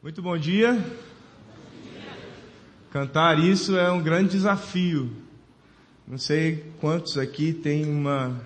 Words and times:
Muito 0.00 0.22
bom 0.22 0.38
dia. 0.38 0.80
Cantar 2.92 3.36
isso 3.40 3.76
é 3.76 3.90
um 3.90 4.00
grande 4.00 4.30
desafio. 4.30 5.10
Não 6.06 6.16
sei 6.16 6.72
quantos 6.80 7.18
aqui 7.18 7.52
têm 7.52 7.84
uma, 7.84 8.40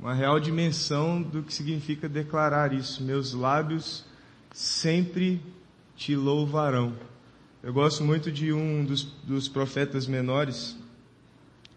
uma 0.00 0.14
real 0.14 0.40
dimensão 0.40 1.20
do 1.20 1.42
que 1.42 1.52
significa 1.52 2.08
declarar 2.08 2.72
isso. 2.72 3.04
Meus 3.04 3.34
lábios 3.34 4.02
sempre 4.50 5.42
te 5.94 6.16
louvarão. 6.16 6.94
Eu 7.62 7.74
gosto 7.74 8.02
muito 8.02 8.32
de 8.32 8.50
um 8.50 8.82
dos, 8.82 9.02
dos 9.02 9.48
profetas 9.48 10.06
menores, 10.06 10.74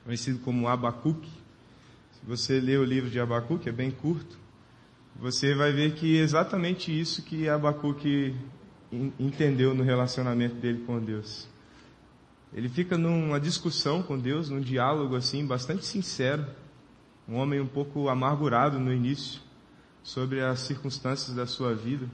conhecido 0.05 0.39
como 0.39 0.69
Abacuque. 0.69 1.29
Se 2.13 2.25
você 2.25 2.61
ler 2.61 2.79
o 2.79 2.85
livro 2.85 3.09
de 3.09 3.19
Abacuque, 3.19 3.67
é 3.67 3.73
bem 3.73 3.91
curto, 3.91 4.37
você 5.17 5.53
vai 5.53 5.73
ver 5.73 5.95
que 5.95 6.17
é 6.17 6.21
exatamente 6.21 6.97
isso 6.97 7.23
que 7.23 7.49
Abacuque 7.49 8.33
entendeu 8.91 9.73
no 9.73 9.83
relacionamento 9.83 10.55
dele 10.55 10.83
com 10.85 10.99
Deus. 10.99 11.47
Ele 12.53 12.69
fica 12.69 12.97
numa 12.97 13.39
discussão 13.39 14.01
com 14.01 14.17
Deus, 14.17 14.49
num 14.49 14.61
diálogo 14.61 15.15
assim, 15.15 15.45
bastante 15.45 15.85
sincero. 15.85 16.45
Um 17.27 17.35
homem 17.35 17.59
um 17.59 17.67
pouco 17.67 18.07
amargurado 18.07 18.79
no 18.79 18.93
início, 18.93 19.41
sobre 20.03 20.41
as 20.41 20.59
circunstâncias 20.59 21.35
da 21.35 21.45
sua 21.45 21.73
vida. 21.73 22.07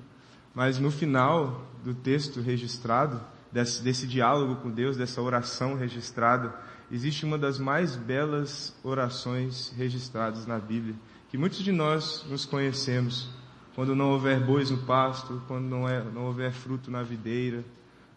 Mas 0.55 0.79
no 0.79 0.89
final 0.89 1.67
do 1.83 1.93
texto 1.93 2.41
registrado, 2.41 3.21
desse, 3.51 3.83
desse 3.83 4.07
diálogo 4.07 4.55
com 4.57 4.71
Deus, 4.71 4.97
dessa 4.97 5.21
oração 5.21 5.75
registrada, 5.75 6.55
existe 6.89 7.25
uma 7.25 7.37
das 7.37 7.59
mais 7.59 7.95
belas 7.95 8.75
orações 8.83 9.73
registradas 9.77 10.47
na 10.47 10.57
Bíblia, 10.57 10.95
que 11.29 11.37
muitos 11.37 11.59
de 11.59 11.71
nós 11.71 12.25
nos 12.29 12.45
conhecemos 12.45 13.29
quando 13.75 13.95
não 13.95 14.11
houver 14.11 14.39
bois 14.39 14.69
no 14.69 14.77
pasto, 14.79 15.41
quando 15.47 15.65
não, 15.65 15.87
é, 15.87 16.03
não 16.03 16.25
houver 16.25 16.51
fruto 16.51 16.91
na 16.91 17.03
videira, 17.03 17.63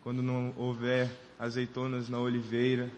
quando 0.02 0.22
não 0.22 0.52
houver 0.56 1.10
azeitonas 1.38 2.08
na 2.08 2.19
oliveira, 2.19 2.91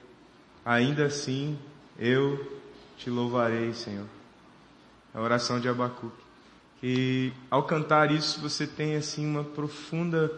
ainda 0.64 1.06
assim 1.06 1.58
eu 1.98 2.60
te 2.96 3.10
louvarei, 3.10 3.72
Senhor. 3.72 4.06
É 5.14 5.18
a 5.18 5.20
oração 5.20 5.60
de 5.60 5.68
Abacuque. 5.68 6.24
E 6.82 7.32
ao 7.50 7.62
cantar 7.62 8.10
isso 8.10 8.40
você 8.40 8.66
tem 8.66 8.96
assim 8.96 9.26
uma 9.26 9.44
profunda 9.44 10.32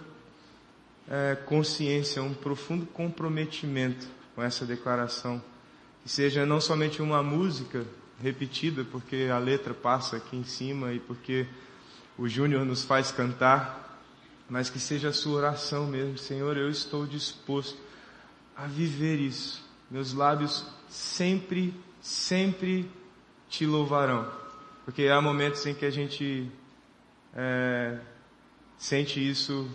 é, 1.08 1.36
consciência, 1.46 2.22
um 2.22 2.34
profundo 2.34 2.86
comprometimento 2.86 4.06
com 4.34 4.42
essa 4.42 4.64
declaração. 4.64 5.42
Que 6.02 6.08
seja 6.08 6.46
não 6.46 6.60
somente 6.60 7.02
uma 7.02 7.22
música 7.22 7.84
repetida, 8.22 8.84
porque 8.84 9.28
a 9.32 9.38
letra 9.38 9.74
passa 9.74 10.16
aqui 10.16 10.36
em 10.36 10.44
cima 10.44 10.92
e 10.92 10.98
porque 10.98 11.46
o 12.18 12.28
Júnior 12.28 12.66
nos 12.66 12.84
faz 12.84 13.12
cantar, 13.12 14.02
mas 14.50 14.68
que 14.68 14.80
seja 14.80 15.10
a 15.10 15.12
sua 15.12 15.36
oração 15.36 15.86
mesmo. 15.86 16.18
Senhor, 16.18 16.56
eu 16.56 16.68
estou 16.68 17.06
disposto 17.06 17.78
a 18.56 18.66
viver 18.66 19.20
isso. 19.20 19.64
Meus 19.88 20.12
lábios 20.12 20.66
sempre, 20.88 21.72
sempre 22.00 22.90
te 23.48 23.64
louvarão. 23.64 24.28
Porque 24.84 25.06
há 25.06 25.20
momentos 25.20 25.64
em 25.64 25.74
que 25.74 25.86
a 25.86 25.90
gente 25.90 26.50
é, 27.34 27.98
sente 28.76 29.26
isso 29.26 29.70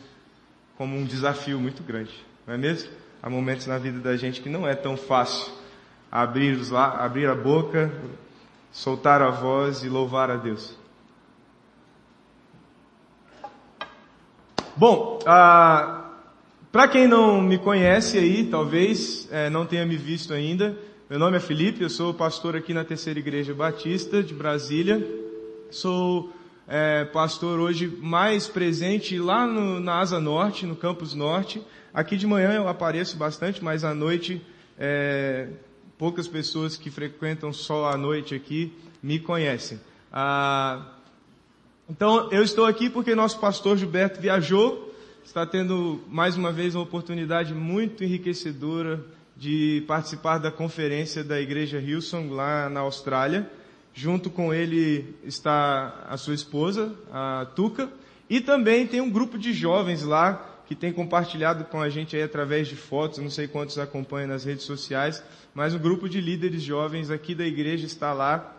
como 0.76 0.98
um 0.98 1.06
desafio 1.06 1.60
muito 1.60 1.82
grande, 1.84 2.14
não 2.46 2.56
é 2.56 2.58
mesmo? 2.58 2.92
Há 3.22 3.30
momentos 3.30 3.68
na 3.68 3.78
vida 3.78 4.00
da 4.00 4.18
gente 4.18 4.42
que 4.42 4.50
não 4.50 4.68
é 4.68 4.76
tão 4.76 4.98
fácil 4.98 5.54
abrir, 6.12 6.58
os, 6.58 6.74
abrir 6.74 7.28
a 7.28 7.36
boca, 7.36 7.92
soltar 8.72 9.22
a 9.22 9.30
voz 9.30 9.84
e 9.84 9.88
louvar 9.88 10.30
a 10.30 10.36
Deus. 10.36 10.76
Bom, 14.76 15.20
ah, 15.28 16.10
para 16.72 16.88
quem 16.88 17.08
não 17.08 17.40
me 17.40 17.60
conhece 17.60 18.18
aí, 18.18 18.46
talvez 18.46 19.28
é, 19.32 19.48
não 19.48 19.68
tenha 19.68 19.86
me 19.86 19.96
visto 19.96 20.34
ainda, 20.34 20.76
meu 21.08 21.20
nome 21.20 21.38
é 21.38 21.40
Felipe, 21.40 21.84
eu 21.84 21.90
sou 21.92 22.12
pastor 22.12 22.56
aqui 22.56 22.74
na 22.74 22.84
Terceira 22.84 23.20
Igreja 23.20 23.54
Batista 23.54 24.24
de 24.24 24.34
Brasília. 24.34 25.06
Sou 25.70 26.34
é, 26.68 27.06
pastor 27.06 27.60
hoje 27.60 27.88
mais 28.02 28.48
presente 28.48 29.20
lá 29.20 29.46
no, 29.46 29.80
na 29.80 30.00
Asa 30.00 30.20
Norte, 30.20 30.66
no 30.66 30.76
Campus 30.76 31.14
Norte. 31.14 31.62
Aqui 31.94 32.18
de 32.18 32.26
manhã 32.26 32.54
eu 32.54 32.68
apareço 32.68 33.16
bastante, 33.16 33.64
mas 33.64 33.84
à 33.84 33.94
noite 33.94 34.42
é, 34.80 35.50
poucas 36.00 36.28
pessoas 36.28 36.78
que 36.78 36.90
frequentam 36.90 37.54
só 37.54 37.92
à 37.92 37.96
noite 37.96 38.34
aqui 38.34 38.74
me 39.04 39.20
conhecem. 39.20 39.80
Ah, 40.12 40.94
então, 41.96 42.28
eu 42.32 42.42
estou 42.42 42.66
aqui 42.66 42.90
porque 42.90 43.14
nosso 43.14 43.40
pastor 43.40 43.78
Gilberto 43.78 44.20
viajou, 44.20 44.92
está 45.24 45.46
tendo 45.46 46.02
mais 46.10 46.36
uma 46.36 46.52
vez 46.52 46.74
uma 46.74 46.84
oportunidade 46.84 47.54
muito 47.54 48.04
enriquecedora 48.04 49.06
de 49.38 49.84
participar 49.88 50.40
da 50.40 50.50
conferência 50.50 51.24
da 51.24 51.40
Igreja 51.40 51.78
Hillsong 51.78 52.34
lá 52.34 52.68
na 52.68 52.80
Austrália. 52.80 53.48
Junto 53.94 54.32
com 54.32 54.52
ele 54.52 55.16
está 55.24 56.08
a 56.10 56.18
sua 56.18 56.34
esposa, 56.34 56.92
a 57.12 57.46
Tuca, 57.56 57.88
e 58.28 58.42
também 58.42 58.88
tem 58.88 59.00
um 59.00 59.12
grupo 59.12 59.38
de 59.38 59.54
jovens 59.54 60.02
lá 60.02 60.64
que 60.66 60.74
tem 60.74 60.92
compartilhado 60.92 61.66
com 61.66 61.80
a 61.80 61.90
gente 61.90 62.16
aí 62.16 62.24
através 62.24 62.68
de 62.68 62.76
fotos, 62.76 63.20
não 63.20 63.30
sei 63.30 63.48
quantos 63.48 63.78
acompanham 63.78 64.30
nas 64.30 64.46
redes 64.46 64.66
sociais, 64.66 65.24
mas 65.54 65.76
um 65.76 65.80
grupo 65.80 66.10
de 66.10 66.20
líderes 66.20 66.64
jovens 66.64 67.12
aqui 67.12 67.36
da 67.36 67.46
igreja 67.46 67.86
está 67.86 68.14
lá, 68.14 68.52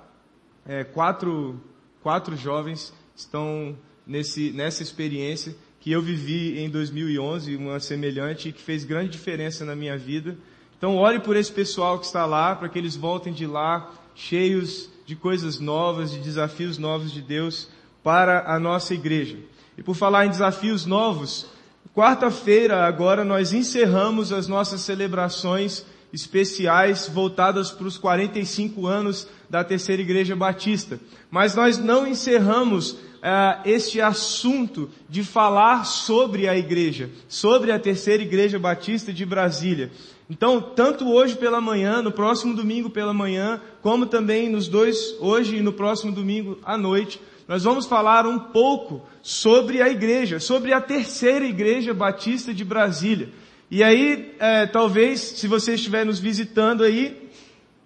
é, 0.64 0.84
quatro, 0.84 1.60
quatro 2.00 2.36
jovens 2.36 2.94
estão 3.14 3.76
nesse, 4.06 4.50
nessa 4.52 4.82
experiência 4.82 5.54
que 5.80 5.92
eu 5.92 6.00
vivi 6.00 6.58
em 6.58 6.70
2011, 6.70 7.56
uma 7.56 7.78
semelhante, 7.78 8.52
que 8.52 8.62
fez 8.62 8.84
grande 8.84 9.10
diferença 9.10 9.64
na 9.64 9.76
minha 9.76 9.98
vida. 9.98 10.36
Então, 10.78 10.96
ore 10.96 11.20
por 11.20 11.36
esse 11.36 11.52
pessoal 11.52 11.98
que 11.98 12.06
está 12.06 12.24
lá, 12.24 12.56
para 12.56 12.68
que 12.68 12.78
eles 12.78 12.96
voltem 12.96 13.32
de 13.32 13.46
lá 13.46 13.92
cheios 14.14 14.88
de 15.04 15.14
coisas 15.14 15.60
novas, 15.60 16.12
de 16.12 16.20
desafios 16.20 16.78
novos 16.78 17.12
de 17.12 17.20
Deus 17.20 17.68
para 18.02 18.50
a 18.50 18.58
nossa 18.58 18.94
igreja. 18.94 19.38
E 19.76 19.82
por 19.82 19.94
falar 19.94 20.26
em 20.26 20.30
desafios 20.30 20.86
novos, 20.86 21.46
quarta-feira 21.94 22.86
agora 22.86 23.24
nós 23.24 23.52
encerramos 23.52 24.32
as 24.32 24.48
nossas 24.48 24.80
celebrações 24.80 25.84
especiais 26.12 27.08
voltadas 27.08 27.70
para 27.70 27.86
os 27.86 27.98
45 27.98 28.86
anos 28.86 29.26
da 29.48 29.64
Terceira 29.64 30.02
Igreja 30.02 30.34
Batista. 30.34 30.98
Mas 31.30 31.54
nós 31.54 31.78
não 31.78 32.06
encerramos 32.06 32.92
uh, 32.92 33.60
este 33.64 34.00
assunto 34.00 34.90
de 35.08 35.24
falar 35.24 35.84
sobre 35.84 36.48
a 36.48 36.56
igreja, 36.56 37.10
sobre 37.28 37.72
a 37.72 37.78
Terceira 37.78 38.22
Igreja 38.22 38.58
Batista 38.58 39.12
de 39.12 39.24
Brasília. 39.24 39.90
Então, 40.28 40.60
tanto 40.60 41.10
hoje 41.12 41.36
pela 41.36 41.60
manhã, 41.60 42.00
no 42.00 42.10
próximo 42.10 42.54
domingo 42.54 42.88
pela 42.88 43.12
manhã, 43.12 43.60
como 43.82 44.06
também 44.06 44.48
nos 44.48 44.68
dois, 44.68 45.16
hoje 45.20 45.56
e 45.56 45.62
no 45.62 45.72
próximo 45.72 46.12
domingo 46.12 46.58
à 46.64 46.78
noite, 46.78 47.20
nós 47.46 47.64
vamos 47.64 47.84
falar 47.84 48.26
um 48.26 48.38
pouco 48.38 49.02
sobre 49.22 49.82
a 49.82 49.88
igreja, 49.88 50.40
sobre 50.40 50.72
a 50.72 50.80
terceira 50.80 51.44
igreja 51.44 51.92
batista 51.92 52.54
de 52.54 52.64
Brasília. 52.64 53.28
E 53.70 53.82
aí, 53.82 54.34
é, 54.38 54.66
talvez, 54.66 55.20
se 55.20 55.46
você 55.46 55.74
estiver 55.74 56.06
nos 56.06 56.18
visitando 56.18 56.82
aí, 56.84 57.23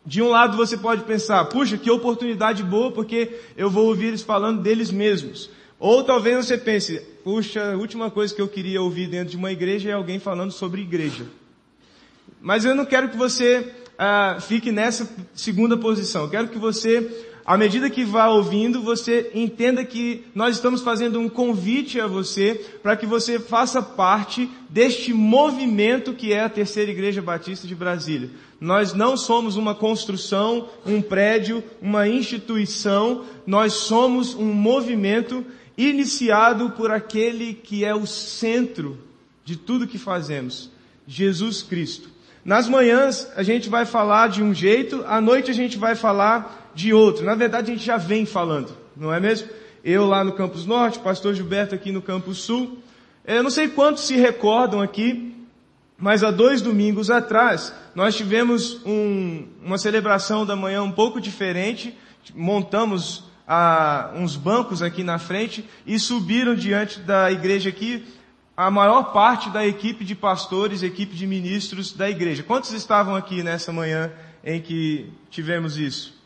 de 0.09 0.23
um 0.23 0.31
lado 0.31 0.57
você 0.57 0.75
pode 0.75 1.03
pensar, 1.03 1.45
puxa, 1.45 1.77
que 1.77 1.91
oportunidade 1.91 2.63
boa, 2.63 2.91
porque 2.91 3.31
eu 3.59 3.69
vou 3.69 3.89
ouvir 3.89 4.07
eles 4.07 4.23
falando 4.23 4.63
deles 4.63 4.91
mesmos. 4.91 5.51
Ou 5.79 6.03
talvez 6.03 6.47
você 6.47 6.57
pense, 6.57 6.99
puxa, 7.23 7.73
a 7.73 7.77
última 7.77 8.11
coisa 8.11 8.35
que 8.35 8.41
eu 8.41 8.49
queria 8.49 8.81
ouvir 8.81 9.07
dentro 9.07 9.33
de 9.33 9.37
uma 9.37 9.53
igreja 9.53 9.91
é 9.91 9.93
alguém 9.93 10.19
falando 10.19 10.51
sobre 10.51 10.81
igreja. 10.81 11.27
Mas 12.41 12.65
eu 12.65 12.75
não 12.75 12.87
quero 12.87 13.11
que 13.11 13.19
você 13.19 13.71
ah, 13.99 14.39
fique 14.41 14.73
nessa 14.73 15.07
segunda 15.35 15.77
posição. 15.77 16.23
Eu 16.23 16.31
quero 16.31 16.49
que 16.49 16.59
você 16.59 17.28
à 17.49 17.57
medida 17.57 17.89
que 17.89 18.05
vá 18.05 18.29
ouvindo, 18.29 18.83
você 18.83 19.31
entenda 19.35 19.83
que 19.83 20.23
nós 20.35 20.57
estamos 20.57 20.83
fazendo 20.83 21.19
um 21.19 21.31
convite 21.31 21.99
a 21.99 22.07
você 22.07 22.63
para 22.83 22.95
que 22.95 23.07
você 23.07 23.39
faça 23.39 23.81
parte 23.81 24.51
deste 24.69 25.15
movimento 25.15 26.13
que 26.13 26.31
é 26.31 26.43
a 26.45 26.49
Terceira 26.51 26.91
Igreja 26.91 27.23
Batista 27.23 27.67
de 27.67 27.75
Brasília. 27.75 28.29
Nós 28.61 28.93
não 28.93 29.17
somos 29.17 29.57
uma 29.57 29.75
construção, 29.75 30.69
um 30.85 31.01
prédio, 31.01 31.65
uma 31.81 32.07
instituição, 32.07 33.25
nós 33.47 33.73
somos 33.73 34.35
um 34.35 34.53
movimento 34.53 35.43
iniciado 35.75 36.73
por 36.73 36.91
aquele 36.91 37.55
que 37.55 37.83
é 37.83 37.95
o 37.95 38.05
centro 38.07 38.99
de 39.43 39.57
tudo 39.57 39.89
que 39.89 39.97
fazemos, 39.97 40.71
Jesus 41.07 41.63
Cristo. 41.63 42.11
Nas 42.49 42.67
manhãs 42.67 43.31
a 43.37 43.43
gente 43.43 43.69
vai 43.69 43.85
falar 43.85 44.31
de 44.31 44.43
um 44.43 44.55
jeito, 44.55 45.05
à 45.07 45.21
noite 45.21 45.51
a 45.51 45.55
gente 45.55 45.77
vai 45.77 45.95
falar 45.95 46.73
de 46.75 46.95
outro. 46.95 47.23
Na 47.23 47.35
verdade, 47.35 47.71
a 47.71 47.75
gente 47.75 47.85
já 47.85 47.99
vem 47.99 48.25
falando, 48.25 48.75
não 48.97 49.13
é 49.13 49.21
mesmo? 49.21 49.51
Eu 49.85 50.07
lá 50.07 50.25
no 50.25 50.33
Campus 50.33 50.65
Norte, 50.65 50.99
pastor 50.99 51.35
Gilberto 51.35 51.75
aqui 51.75 51.93
no 51.93 52.01
Campus 52.01 52.39
Sul. 52.39 52.79
Eu 53.23 53.43
não 53.43 53.51
sei 53.51 53.69
quantos 53.69 54.07
se 54.07 54.17
recordam 54.17 54.81
aqui, 54.81 55.37
mas 55.99 56.25
há 56.25 56.31
dois 56.31 56.63
domingos 56.63 57.11
atrás, 57.11 57.71
nós 57.95 58.17
tivemos 58.17 58.81
um, 58.83 59.47
uma 59.63 59.77
celebração 59.77 60.47
da 60.47 60.57
manhã 60.57 60.83
um 60.83 60.93
pouco 60.93 61.21
diferente. 61.21 61.95
Montamos 62.35 63.25
ah, 63.47 64.11
uns 64.15 64.37
bancos 64.37 64.81
aqui 64.81 65.05
na 65.05 65.19
frente 65.19 65.69
e 65.87 65.99
subiram 65.99 66.55
diante 66.55 66.99
da 67.01 67.31
igreja 67.31 67.69
aqui 67.69 68.07
a 68.59 68.73
maior 68.73 69.13
parte 69.13 69.51
da 69.51 69.65
equipe 69.65 70.05
de 70.05 70.17
pastores, 70.17 70.83
equipe 70.83 71.15
de 71.15 71.29
ministros 71.29 71.93
da 71.93 72.11
igreja. 72.11 72.43
Quantos 72.43 72.73
estavam 72.73 73.15
aqui 73.15 73.41
nessa 73.41 73.73
manhã 73.73 74.11
em 74.43 74.61
que 74.61 75.13
tivemos 75.31 75.79
isso? 75.79 76.21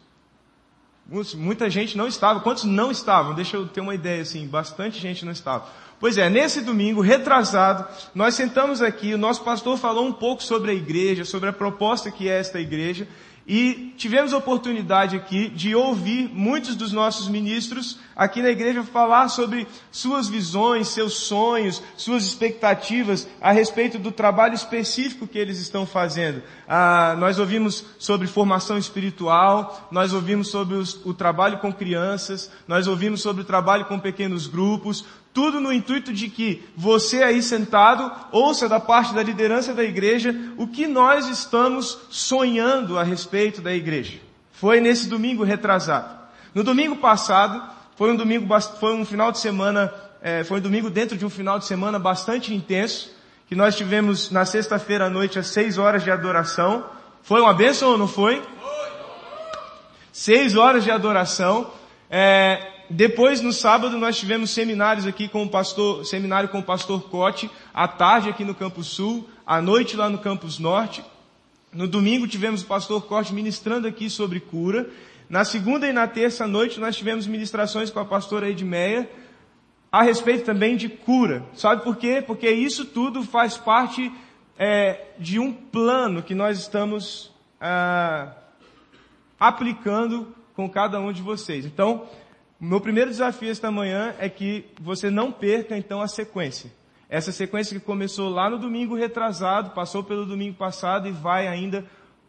Muita 1.36 1.68
gente 1.68 1.94
não 1.94 2.06
estava. 2.06 2.40
Quantos 2.40 2.64
não 2.64 2.90
estavam? 2.90 3.34
Deixa 3.34 3.58
eu 3.58 3.68
ter 3.68 3.82
uma 3.82 3.94
ideia 3.94 4.22
assim, 4.22 4.46
bastante 4.46 4.98
gente 4.98 5.26
não 5.26 5.32
estava. 5.32 5.66
Pois 6.00 6.16
é, 6.16 6.30
nesse 6.30 6.62
domingo, 6.62 7.02
retrasado, 7.02 7.86
nós 8.14 8.34
sentamos 8.34 8.80
aqui, 8.80 9.12
o 9.12 9.18
nosso 9.18 9.44
pastor 9.44 9.76
falou 9.76 10.06
um 10.06 10.12
pouco 10.12 10.42
sobre 10.42 10.70
a 10.70 10.74
igreja, 10.74 11.26
sobre 11.26 11.50
a 11.50 11.52
proposta 11.52 12.10
que 12.10 12.30
é 12.30 12.40
esta 12.40 12.58
igreja, 12.58 13.06
e 13.46 13.92
tivemos 13.96 14.32
a 14.32 14.36
oportunidade 14.36 15.16
aqui 15.16 15.48
de 15.48 15.74
ouvir 15.74 16.30
muitos 16.32 16.76
dos 16.76 16.92
nossos 16.92 17.28
ministros 17.28 17.98
aqui 18.14 18.40
na 18.40 18.50
igreja 18.50 18.84
falar 18.84 19.28
sobre 19.28 19.66
suas 19.90 20.28
visões, 20.28 20.88
seus 20.88 21.14
sonhos, 21.14 21.82
suas 21.96 22.24
expectativas 22.24 23.26
a 23.40 23.50
respeito 23.50 23.98
do 23.98 24.12
trabalho 24.12 24.54
específico 24.54 25.26
que 25.26 25.38
eles 25.38 25.58
estão 25.58 25.84
fazendo. 25.84 26.42
Ah, 26.68 27.16
nós 27.18 27.38
ouvimos 27.38 27.84
sobre 27.98 28.28
formação 28.28 28.78
espiritual, 28.78 29.88
nós 29.90 30.12
ouvimos 30.12 30.48
sobre 30.48 30.76
os, 30.76 31.04
o 31.04 31.12
trabalho 31.12 31.58
com 31.58 31.72
crianças, 31.72 32.50
nós 32.68 32.86
ouvimos 32.86 33.22
sobre 33.22 33.42
o 33.42 33.46
trabalho 33.46 33.86
com 33.86 33.98
pequenos 33.98 34.46
grupos, 34.46 35.04
tudo 35.32 35.60
no 35.60 35.72
intuito 35.72 36.12
de 36.12 36.28
que 36.28 36.62
você 36.76 37.22
aí 37.22 37.42
sentado 37.42 38.10
ouça 38.30 38.68
da 38.68 38.78
parte 38.78 39.14
da 39.14 39.22
liderança 39.22 39.72
da 39.72 39.82
igreja 39.82 40.34
o 40.56 40.66
que 40.66 40.86
nós 40.86 41.26
estamos 41.28 41.98
sonhando 42.10 42.98
a 42.98 43.02
respeito 43.02 43.62
da 43.62 43.72
igreja. 43.72 44.18
Foi 44.52 44.80
nesse 44.80 45.08
domingo 45.08 45.42
retrasado. 45.42 46.20
No 46.54 46.62
domingo 46.62 46.96
passado, 46.96 47.62
foi 47.96 48.12
um 48.12 48.16
domingo, 48.16 48.46
foi 48.78 48.94
um 48.94 49.04
final 49.04 49.32
de 49.32 49.38
semana, 49.38 49.92
é, 50.20 50.44
foi 50.44 50.58
um 50.58 50.62
domingo 50.62 50.90
dentro 50.90 51.16
de 51.16 51.24
um 51.24 51.30
final 51.30 51.58
de 51.58 51.64
semana 51.64 51.98
bastante 51.98 52.54
intenso, 52.54 53.10
que 53.48 53.54
nós 53.54 53.74
tivemos 53.74 54.30
na 54.30 54.44
sexta-feira 54.44 55.06
à 55.06 55.10
noite 55.10 55.38
às 55.38 55.48
seis 55.48 55.78
horas 55.78 56.04
de 56.04 56.10
adoração. 56.10 56.84
Foi 57.22 57.40
uma 57.40 57.54
bênção 57.54 57.90
ou 57.90 57.98
não 57.98 58.08
foi? 58.08 58.42
Seis 60.12 60.56
horas 60.56 60.84
de 60.84 60.90
adoração. 60.90 61.70
É, 62.10 62.71
depois, 62.92 63.40
no 63.40 63.54
sábado, 63.54 63.96
nós 63.96 64.18
tivemos 64.18 64.50
seminários 64.50 65.06
aqui 65.06 65.26
com 65.26 65.44
o 65.44 65.48
pastor, 65.48 66.04
seminário 66.04 66.50
com 66.50 66.58
o 66.58 66.62
pastor 66.62 67.02
Cote, 67.08 67.50
à 67.72 67.88
tarde 67.88 68.28
aqui 68.28 68.44
no 68.44 68.54
Campus 68.54 68.88
Sul, 68.88 69.26
à 69.46 69.62
noite 69.62 69.96
lá 69.96 70.10
no 70.10 70.18
Campus 70.18 70.58
Norte. 70.58 71.02
No 71.72 71.88
domingo 71.88 72.28
tivemos 72.28 72.60
o 72.60 72.66
pastor 72.66 73.02
Cote 73.06 73.32
ministrando 73.32 73.88
aqui 73.88 74.10
sobre 74.10 74.40
cura. 74.40 74.90
Na 75.26 75.42
segunda 75.42 75.88
e 75.88 75.92
na 75.92 76.06
terça 76.06 76.46
noite 76.46 76.78
nós 76.78 76.94
tivemos 76.94 77.26
ministrações 77.26 77.88
com 77.88 77.98
a 77.98 78.04
pastora 78.04 78.50
Edmeia 78.50 79.08
a 79.90 80.02
respeito 80.02 80.44
também 80.44 80.76
de 80.76 80.90
cura. 80.90 81.44
Sabe 81.54 81.82
por 81.82 81.96
quê? 81.96 82.22
Porque 82.26 82.50
isso 82.50 82.84
tudo 82.84 83.22
faz 83.22 83.56
parte 83.56 84.12
é, 84.58 85.06
de 85.18 85.38
um 85.38 85.50
plano 85.50 86.22
que 86.22 86.34
nós 86.34 86.58
estamos 86.58 87.32
ah, 87.58 88.34
aplicando 89.40 90.34
com 90.54 90.68
cada 90.68 91.00
um 91.00 91.10
de 91.10 91.22
vocês. 91.22 91.64
Então, 91.64 92.06
meu 92.64 92.80
primeiro 92.80 93.10
desafio 93.10 93.50
esta 93.50 93.70
manhã 93.72 94.14
é 94.20 94.28
que 94.28 94.66
você 94.80 95.10
não 95.10 95.32
perca 95.32 95.76
então 95.76 96.00
a 96.00 96.06
sequência. 96.06 96.70
Essa 97.08 97.32
sequência 97.32 97.78
que 97.78 97.84
começou 97.84 98.30
lá 98.30 98.48
no 98.48 98.56
domingo 98.56 98.94
retrasado, 98.94 99.70
passou 99.70 100.04
pelo 100.04 100.24
domingo 100.24 100.56
passado 100.56 101.08
e 101.08 101.10
vai 101.10 101.48
ainda 101.48 101.84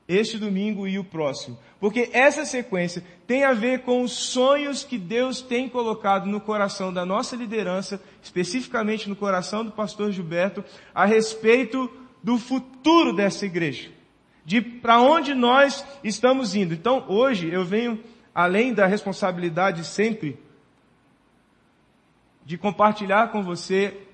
este 0.07 0.39
domingo 0.39 0.87
e 0.87 0.97
o 0.97 1.03
próximo. 1.03 1.57
Porque 1.79 2.09
essa 2.11 2.45
sequência 2.45 3.03
tem 3.27 3.43
a 3.43 3.53
ver 3.53 3.83
com 3.83 4.01
os 4.01 4.11
sonhos 4.11 4.83
que 4.83 4.97
Deus 4.97 5.39
tem 5.39 5.69
colocado 5.69 6.25
no 6.25 6.41
coração 6.41 6.91
da 6.91 7.05
nossa 7.05 7.35
liderança, 7.35 8.01
especificamente 8.21 9.07
no 9.07 9.15
coração 9.15 9.63
do 9.63 9.71
pastor 9.71 10.11
Gilberto, 10.11 10.65
a 10.95 11.05
respeito 11.05 11.89
do 12.23 12.39
futuro 12.39 13.15
dessa 13.15 13.45
igreja. 13.45 13.91
De 14.43 14.61
para 14.61 14.99
onde 14.99 15.33
nós 15.33 15.85
estamos 16.03 16.55
indo. 16.55 16.73
Então, 16.73 17.05
hoje 17.07 17.49
eu 17.49 17.63
venho 17.63 17.99
além 18.33 18.73
da 18.73 18.85
responsabilidade 18.85 19.83
sempre 19.85 20.39
de 22.45 22.57
compartilhar 22.57 23.31
com 23.31 23.43
você 23.43 24.05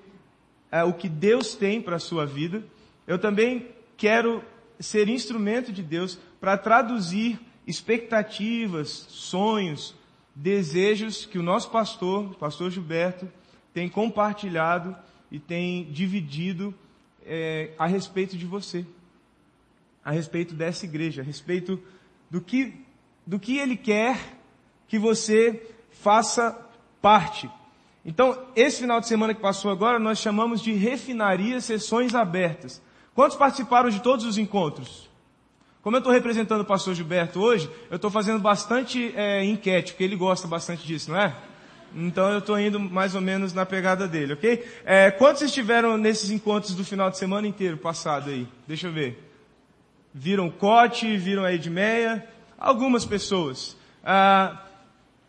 é, 0.71 0.83
o 0.83 0.94
que 0.94 1.10
Deus 1.10 1.56
tem 1.56 1.81
para 1.81 1.95
a 1.95 2.00
sua 2.00 2.25
vida, 2.25 2.63
eu 3.07 3.18
também 3.18 3.68
quero 3.98 4.44
ser 4.80 5.10
instrumento 5.10 5.71
de 5.71 5.81
Deus 5.81 6.19
para 6.39 6.57
traduzir 6.57 7.39
expectativas, 7.66 8.89
sonhos, 8.89 9.95
desejos 10.36 11.25
que 11.25 11.38
o 11.38 11.44
nosso 11.44 11.69
pastor, 11.69 12.31
o 12.31 12.36
pastor 12.36 12.71
Gilberto, 12.71 13.27
tem 13.74 13.89
compartilhado 13.89 14.95
e 15.31 15.39
tem 15.39 15.86
dividido 15.86 16.74
é, 17.25 17.71
a 17.77 17.86
respeito 17.86 18.38
de 18.38 18.45
você, 18.45 18.86
a 20.04 20.12
respeito 20.12 20.54
dessa 20.54 20.86
igreja, 20.86 21.21
a 21.21 21.25
respeito 21.25 21.81
do 22.30 22.42
que 22.42 22.86
do 23.25 23.39
que 23.39 23.57
Ele 23.57 23.75
quer 23.75 24.18
que 24.88 24.98
você 24.98 25.62
faça 25.92 26.57
parte. 27.01 27.50
Então, 28.06 28.38
esse 28.56 28.80
final 28.81 29.00
de 29.00 29.07
semana 29.07 29.33
que 29.33 29.42
passou 29.42 29.69
agora, 29.71 30.00
nós 30.00 30.19
chamamos 30.19 30.62
de 30.62 30.74
refinaria 30.74 31.60
sessões 31.62 32.16
abertas. 32.16 32.81
Quantos 33.13 33.38
participaram 33.38 33.89
de 33.89 34.01
todos 34.01 34.25
os 34.25 34.38
encontros? 34.38 35.10
Como 35.81 35.95
eu 35.95 36.00
estou 36.00 36.12
representando 36.12 36.62
o 36.62 36.66
pastor 36.66 36.94
Gilberto 36.94 37.39
hoje, 37.39 37.69
eu 37.89 37.95
estou 37.95 38.10
fazendo 38.10 38.39
bastante 38.39 39.13
é, 39.16 39.44
enquete, 39.44 39.94
porque 39.94 40.04
ele 40.04 40.16
gosta 40.16 40.48
bastante 40.48 40.86
disso, 40.86 41.12
não 41.12 41.19
é? 41.19 41.36
Então 41.95 42.30
eu 42.31 42.39
estou 42.39 42.60
indo 42.60 42.80
mais 42.80 43.16
ou 43.16 43.21
menos 43.21 43.54
na 43.54 43.66
pegada 43.66 44.07
dele, 44.07 44.33
ok? 44.33 44.66
É, 44.86 45.10
quantos 45.10 45.42
estiveram 45.42 45.98
nesses 45.98 46.30
encontros 46.30 46.75
do 46.75 46.83
final 46.83 47.10
de 47.10 47.18
semana 47.18 47.48
inteiro 47.48 47.77
passado 47.77 48.30
aí? 48.30 48.48
Deixa 48.68 48.88
eu 48.88 48.94
ver. 48.94 49.24
Viram 50.13 50.48
o 50.48 50.51
Cote, 50.51 51.18
viram 51.18 51.44
a 51.44 51.54
Edmeia, 51.54 52.27
algumas 52.60 53.06
pessoas. 53.06 53.78
Ah, 54.04 54.58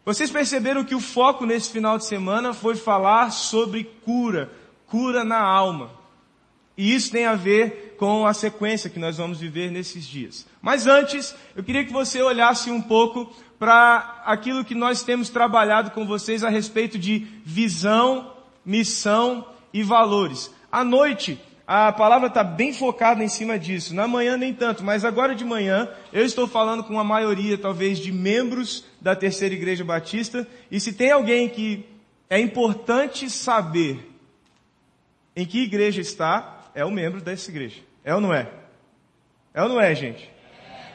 vocês 0.05 0.31
perceberam 0.31 0.85
que 0.85 0.95
o 0.95 1.01
foco 1.01 1.47
nesse 1.47 1.71
final 1.71 1.97
de 1.97 2.07
semana 2.07 2.53
foi 2.53 2.75
falar 2.75 3.31
sobre 3.31 3.85
cura, 4.05 4.51
cura 4.87 5.25
na 5.25 5.41
alma. 5.41 5.91
E 6.77 6.95
isso 6.95 7.13
tem 7.13 7.27
a 7.27 7.35
ver 7.35 7.97
com 7.99 8.27
a 8.27 8.33
sequência 8.33 8.89
que 8.89 8.99
nós 8.99 9.19
vamos 9.19 9.39
viver 9.39 9.71
nesses 9.71 10.07
dias. 10.07 10.47
Mas 10.63 10.87
antes, 10.87 11.35
eu 11.55 11.63
queria 11.63 11.85
que 11.85 11.93
você 11.93 12.23
olhasse 12.23 12.71
um 12.71 12.81
pouco 12.81 13.31
para 13.59 14.23
aquilo 14.25 14.65
que 14.65 14.75
nós 14.75 15.03
temos 15.03 15.29
trabalhado 15.29 15.91
com 15.91 16.07
vocês 16.07 16.43
a 16.43 16.49
respeito 16.49 16.99
de 16.99 17.27
visão, 17.45 18.33
missão 18.65 19.47
e 19.75 19.83
valores. 19.83 20.51
À 20.73 20.83
noite, 20.83 21.39
a 21.73 21.93
palavra 21.93 22.27
está 22.27 22.43
bem 22.43 22.73
focada 22.73 23.23
em 23.23 23.29
cima 23.29 23.57
disso. 23.57 23.95
Na 23.95 24.09
manhã 24.09 24.37
nem 24.37 24.53
tanto, 24.53 24.83
mas 24.83 25.05
agora 25.05 25.37
de 25.37 25.45
manhã 25.45 25.89
eu 26.13 26.25
estou 26.25 26.49
falando 26.49 26.83
com 26.83 26.99
a 26.99 27.05
maioria, 27.05 27.57
talvez, 27.57 28.01
de 28.01 28.11
membros 28.11 28.85
da 29.01 29.15
Terceira 29.15 29.55
Igreja 29.55 29.85
Batista. 29.85 30.45
E 30.69 30.81
se 30.81 30.93
tem 30.93 31.13
alguém 31.13 31.49
que 31.49 31.87
é 32.29 32.41
importante 32.41 33.31
saber 33.31 34.05
em 35.37 35.47
que 35.47 35.63
igreja 35.63 36.01
está, 36.01 36.73
é 36.75 36.85
o 36.85 36.91
membro 36.91 37.21
dessa 37.21 37.49
igreja. 37.53 37.81
É 38.05 38.13
ou 38.13 38.21
não 38.21 38.35
é? 38.35 38.51
É 39.55 39.63
ou 39.63 39.69
não 39.69 39.81
é, 39.81 39.95
gente? 39.95 40.29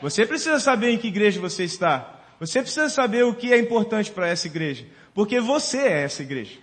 Você 0.02 0.26
precisa 0.26 0.60
saber 0.60 0.90
em 0.90 0.98
que 0.98 1.08
igreja 1.08 1.40
você 1.40 1.64
está. 1.64 2.20
Você 2.38 2.62
precisa 2.62 2.90
saber 2.90 3.24
o 3.24 3.34
que 3.34 3.54
é 3.54 3.58
importante 3.58 4.12
para 4.12 4.28
essa 4.28 4.46
igreja. 4.46 4.86
Porque 5.14 5.40
você 5.40 5.78
é 5.78 6.04
essa 6.04 6.22
igreja. 6.22 6.60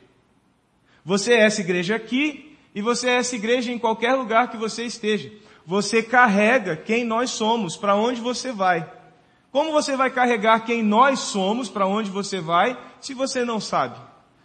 Você 1.02 1.32
é 1.32 1.46
essa 1.46 1.62
igreja 1.62 1.96
aqui 1.96 2.51
e 2.74 2.80
você 2.80 3.08
é 3.08 3.16
essa 3.16 3.36
igreja 3.36 3.70
em 3.70 3.78
qualquer 3.78 4.14
lugar 4.14 4.50
que 4.50 4.56
você 4.56 4.84
esteja. 4.84 5.30
Você 5.66 6.02
carrega 6.02 6.76
quem 6.76 7.04
nós 7.04 7.30
somos, 7.30 7.76
para 7.76 7.94
onde 7.94 8.20
você 8.20 8.50
vai. 8.52 8.90
Como 9.50 9.70
você 9.70 9.96
vai 9.96 10.10
carregar 10.10 10.64
quem 10.64 10.82
nós 10.82 11.18
somos, 11.20 11.68
para 11.68 11.86
onde 11.86 12.10
você 12.10 12.40
vai, 12.40 12.78
se 13.00 13.12
você 13.12 13.44
não 13.44 13.60
sabe? 13.60 13.98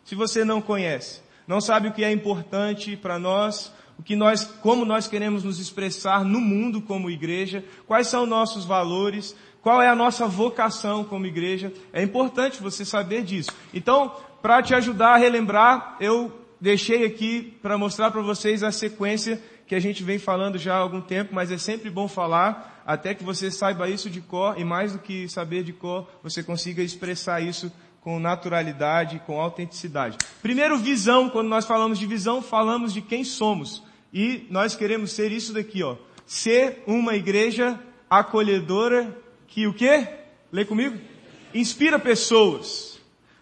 Se 0.04 0.16
você 0.16 0.44
não 0.44 0.62
conhece? 0.62 1.22
Não 1.48 1.62
sabe 1.62 1.88
o 1.88 1.94
que 1.94 2.04
é 2.04 2.12
importante 2.12 2.98
para 2.98 3.18
nós, 3.18 3.72
o 3.98 4.04
que 4.04 4.16
nós, 4.16 4.44
como 4.62 4.84
nós 4.84 5.08
queremos 5.08 5.44
nos 5.44 5.60
expressar 5.60 6.26
no 6.26 6.42
mundo 6.42 6.82
como 6.82 7.10
igreja, 7.10 7.64
quais 7.88 8.08
são 8.08 8.26
nossos 8.26 8.66
valores, 8.66 9.34
qual 9.62 9.82
é 9.82 9.88
a 9.88 9.96
nossa 9.96 10.28
vocação 10.28 11.04
como 11.04 11.26
igreja. 11.26 11.74
É 11.92 12.04
importante 12.04 12.62
você 12.62 12.84
saber 12.84 13.24
disso. 13.24 13.52
Então, 13.74 14.14
para 14.42 14.62
te 14.62 14.76
ajudar 14.76 15.16
a 15.16 15.18
relembrar, 15.18 15.96
eu 16.00 16.32
deixei 16.60 17.06
aqui 17.06 17.58
para 17.62 17.78
mostrar 17.78 18.12
para 18.12 18.22
vocês 18.22 18.64
a 18.64 18.72
sequência 18.72 19.42
que 19.66 19.76
a 19.76 19.80
gente 19.80 20.04
vem 20.04 20.18
falando 20.18 20.58
já 20.58 20.76
há 20.76 20.80
algum 20.80 21.02
tempo, 21.02 21.36
mas 21.36 21.52
é 21.52 21.58
sempre 21.58 21.90
bom 21.90 22.08
falar 22.08 22.82
até 22.88 23.14
que 23.14 23.24
você 23.24 23.52
saiba 23.52 23.90
isso 23.90 24.10
de 24.10 24.22
cor 24.22 24.58
e 24.58 24.64
mais 24.64 24.94
do 24.94 25.00
que 25.00 25.28
saber 25.28 25.62
de 25.62 25.74
cor, 25.74 26.10
você 26.24 26.42
consiga 26.42 26.82
expressar 26.82 27.42
isso 27.42 27.70
com 28.00 28.18
naturalidade, 28.18 29.22
com 29.26 29.42
autenticidade. 29.42 30.18
Primeiro, 30.42 30.78
visão. 30.78 31.30
Quando 31.30 31.50
nós 31.50 31.66
falamos 31.66 32.00
de 32.00 32.06
visão, 32.06 32.42
falamos 32.42 32.94
de 32.94 33.02
quem 33.02 33.26
somos. 33.26 33.84
E 34.14 34.48
nós 34.50 34.74
queremos 34.74 35.12
ser 35.12 35.34
isso 35.34 35.52
daqui, 35.52 35.84
ó. 35.84 35.98
Ser 36.26 36.82
uma 36.88 37.16
igreja 37.16 37.78
acolhedora 38.10 39.14
que 39.48 39.68
o 39.68 39.74
quê? 39.74 40.08
Lê 40.50 40.64
comigo? 40.64 40.98
Inspira 41.54 42.00
pessoas. 42.00 42.98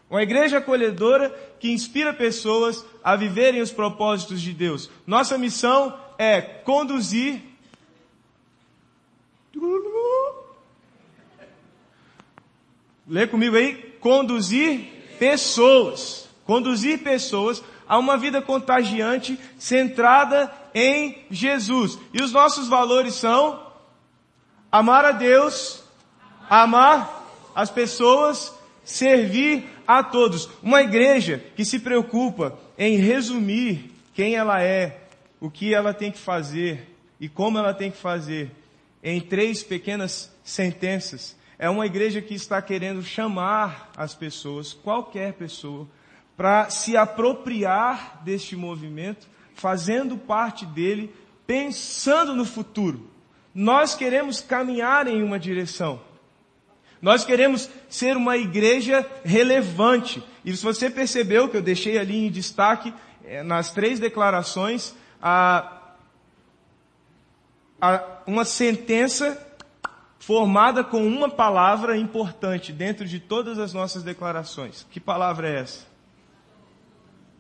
Uma 0.10 0.24
igreja 0.24 0.58
acolhedora 0.58 1.30
que 1.66 1.72
inspira 1.72 2.14
pessoas 2.14 2.86
a 3.04 3.16
viverem 3.16 3.60
os 3.60 3.72
propósitos 3.72 4.40
de 4.40 4.54
Deus. 4.54 4.88
Nossa 5.08 5.36
missão 5.36 5.98
é 6.16 6.40
conduzir. 6.40 7.42
Lê 13.08 13.26
comigo 13.26 13.56
aí. 13.56 13.98
Conduzir 14.00 15.18
pessoas. 15.18 16.30
Conduzir 16.46 17.00
pessoas 17.00 17.64
a 17.88 17.98
uma 17.98 18.16
vida 18.16 18.44
contagiante 18.44 19.40
centrada 19.58 20.54
em 20.72 21.26
Jesus. 21.32 21.98
E 22.14 22.22
os 22.22 22.32
nossos 22.32 22.68
valores 22.68 23.16
são 23.16 23.60
amar 24.72 25.04
a 25.04 25.12
Deus, 25.12 25.84
amar 26.48 27.26
as 27.56 27.72
pessoas, 27.72 28.54
servir 28.86 29.66
a 29.86 30.02
todos. 30.02 30.50
Uma 30.64 30.82
igreja 30.82 31.44
que 31.56 31.66
se 31.66 31.80
preocupa 31.80 32.58
em 32.78 32.96
resumir 32.98 33.92
quem 34.14 34.36
ela 34.36 34.62
é, 34.62 35.02
o 35.42 35.50
que 35.50 35.74
ela 35.74 35.94
tem 35.94 36.12
que 36.12 36.20
fazer 36.20 36.96
e 37.20 37.28
como 37.28 37.58
ela 37.58 37.74
tem 37.74 37.92
que 37.92 37.98
fazer 37.98 38.52
em 39.04 39.20
três 39.20 39.62
pequenas 39.64 40.34
sentenças. 40.44 41.36
É 41.58 41.70
uma 41.70 41.86
igreja 41.86 42.22
que 42.22 42.34
está 42.34 42.62
querendo 42.62 43.02
chamar 43.02 43.92
as 43.98 44.14
pessoas, 44.14 44.74
qualquer 44.74 45.34
pessoa, 45.34 45.88
para 46.36 46.70
se 46.70 46.98
apropriar 46.98 48.22
deste 48.24 48.56
movimento, 48.56 49.28
fazendo 49.54 50.18
parte 50.18 50.66
dele, 50.66 51.14
pensando 51.48 52.36
no 52.36 52.46
futuro. 52.46 53.10
Nós 53.54 53.96
queremos 53.96 54.42
caminhar 54.42 55.08
em 55.08 55.24
uma 55.24 55.40
direção. 55.40 56.02
Nós 57.02 57.24
queremos 57.24 57.70
ser 57.90 58.18
uma 58.18 58.38
igreja 58.38 59.06
relevante. 59.24 60.24
E 60.44 60.56
se 60.56 60.64
você 60.64 60.90
percebeu 60.90 61.50
que 61.50 61.58
eu 61.58 61.62
deixei 61.62 61.98
ali 61.98 62.26
em 62.26 62.32
destaque, 62.32 62.94
eh, 63.24 63.44
nas 63.44 63.72
três 63.72 64.00
declarações, 64.00 64.96
a, 65.22 65.82
a, 67.82 68.04
uma 68.26 68.46
sentença 68.46 69.42
formada 70.20 70.84
com 70.84 71.06
uma 71.06 71.30
palavra 71.30 71.98
importante 71.98 72.72
dentro 72.72 73.06
de 73.06 73.20
todas 73.20 73.60
as 73.60 73.74
nossas 73.74 74.02
declarações. 74.02 74.86
Que 74.90 75.00
palavra 75.00 75.50
é 75.50 75.60
essa? 75.60 75.96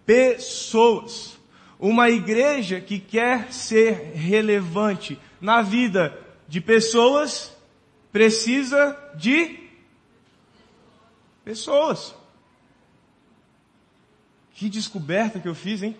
pessoas. 0.05 1.37
Uma 1.79 2.09
igreja 2.09 2.79
que 2.79 2.99
quer 2.99 3.51
ser 3.51 4.13
relevante 4.13 5.19
na 5.41 5.61
vida 5.61 6.17
de 6.47 6.61
pessoas 6.61 7.54
precisa 8.15 8.97
de 9.13 9.59
pessoas. 11.43 12.15
Que 14.53 14.69
descoberta 14.69 15.37
que 15.37 15.49
eu 15.49 15.53
fiz, 15.53 15.83
hein? 15.83 15.97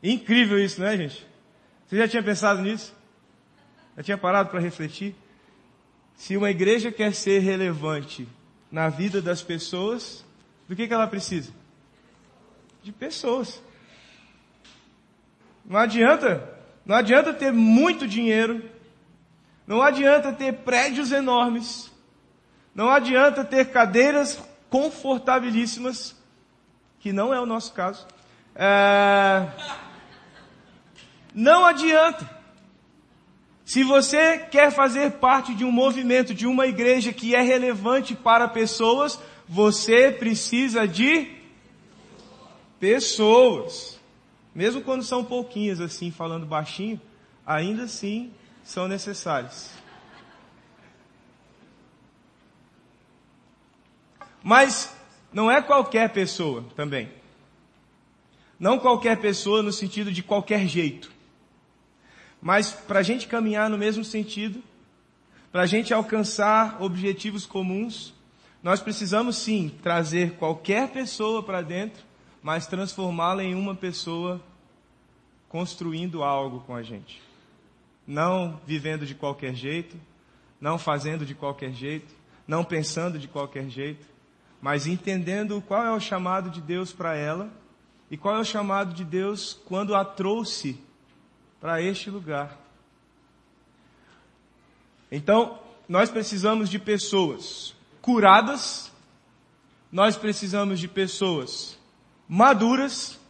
Incrível 0.00 0.56
isso, 0.56 0.80
não 0.80 0.86
é, 0.86 0.96
gente? 0.96 1.26
Você 1.84 1.96
já 1.96 2.06
tinha 2.06 2.22
pensado 2.22 2.62
nisso? 2.62 2.94
Já 3.96 4.04
tinha 4.04 4.16
parado 4.16 4.50
para 4.50 4.60
refletir? 4.60 5.16
Se 6.14 6.36
uma 6.36 6.48
igreja 6.48 6.92
quer 6.92 7.12
ser 7.12 7.40
relevante 7.40 8.28
na 8.70 8.88
vida 8.88 9.20
das 9.20 9.42
pessoas, 9.42 10.24
do 10.68 10.76
que, 10.76 10.86
que 10.86 10.94
ela 10.94 11.08
precisa? 11.08 11.52
de 12.84 12.92
pessoas. 12.92 13.60
Não 15.64 15.76
adianta, 15.76 16.56
não 16.86 16.94
adianta 16.94 17.34
ter 17.34 17.52
muito 17.52 18.06
dinheiro, 18.06 18.62
não 19.70 19.80
adianta 19.80 20.32
ter 20.32 20.52
prédios 20.52 21.12
enormes, 21.12 21.92
não 22.74 22.90
adianta 22.90 23.44
ter 23.44 23.70
cadeiras 23.70 24.36
confortabilíssimas, 24.68 26.16
que 26.98 27.12
não 27.12 27.32
é 27.32 27.40
o 27.40 27.46
nosso 27.46 27.72
caso. 27.72 28.04
É... 28.52 29.46
Não 31.32 31.64
adianta. 31.64 32.28
Se 33.64 33.84
você 33.84 34.38
quer 34.38 34.72
fazer 34.72 35.12
parte 35.12 35.54
de 35.54 35.64
um 35.64 35.70
movimento, 35.70 36.34
de 36.34 36.48
uma 36.48 36.66
igreja 36.66 37.12
que 37.12 37.36
é 37.36 37.40
relevante 37.40 38.16
para 38.16 38.48
pessoas, 38.48 39.20
você 39.48 40.10
precisa 40.10 40.84
de 40.84 41.30
pessoas, 42.80 44.00
mesmo 44.52 44.80
quando 44.80 45.04
são 45.04 45.24
pouquinhas 45.24 45.80
assim, 45.80 46.10
falando 46.10 46.44
baixinho, 46.44 47.00
ainda 47.46 47.84
assim 47.84 48.32
são 48.70 48.86
necessárias. 48.86 49.70
Mas 54.42 54.94
não 55.32 55.50
é 55.50 55.60
qualquer 55.60 56.12
pessoa 56.12 56.64
também. 56.74 57.10
Não 58.58 58.78
qualquer 58.78 59.18
pessoa 59.20 59.62
no 59.62 59.72
sentido 59.72 60.12
de 60.12 60.22
qualquer 60.22 60.66
jeito. 60.66 61.10
Mas 62.40 62.70
para 62.70 63.00
a 63.00 63.02
gente 63.02 63.26
caminhar 63.26 63.68
no 63.68 63.76
mesmo 63.76 64.04
sentido, 64.04 64.62
para 65.52 65.62
a 65.62 65.66
gente 65.66 65.92
alcançar 65.92 66.80
objetivos 66.82 67.44
comuns, 67.44 68.14
nós 68.62 68.80
precisamos 68.80 69.36
sim 69.36 69.70
trazer 69.82 70.32
qualquer 70.32 70.88
pessoa 70.88 71.42
para 71.42 71.62
dentro 71.62 72.10
mas 72.42 72.66
transformá-la 72.66 73.44
em 73.44 73.54
uma 73.54 73.74
pessoa 73.74 74.40
construindo 75.48 76.22
algo 76.22 76.60
com 76.60 76.74
a 76.74 76.82
gente. 76.82 77.29
Não 78.10 78.60
vivendo 78.66 79.06
de 79.06 79.14
qualquer 79.14 79.54
jeito, 79.54 79.96
não 80.60 80.76
fazendo 80.76 81.24
de 81.24 81.32
qualquer 81.32 81.72
jeito, 81.72 82.12
não 82.44 82.64
pensando 82.64 83.20
de 83.20 83.28
qualquer 83.28 83.68
jeito, 83.70 84.04
mas 84.60 84.84
entendendo 84.84 85.62
qual 85.62 85.84
é 85.84 85.92
o 85.92 86.00
chamado 86.00 86.50
de 86.50 86.60
Deus 86.60 86.92
para 86.92 87.14
ela 87.14 87.48
e 88.10 88.16
qual 88.16 88.34
é 88.34 88.40
o 88.40 88.44
chamado 88.44 88.92
de 88.94 89.04
Deus 89.04 89.56
quando 89.64 89.94
a 89.94 90.04
trouxe 90.04 90.76
para 91.60 91.80
este 91.80 92.10
lugar. 92.10 92.58
Então, 95.08 95.60
nós 95.88 96.10
precisamos 96.10 96.68
de 96.68 96.80
pessoas 96.80 97.76
curadas, 98.02 98.90
nós 99.92 100.16
precisamos 100.16 100.80
de 100.80 100.88
pessoas 100.88 101.78
maduras, 102.28 103.20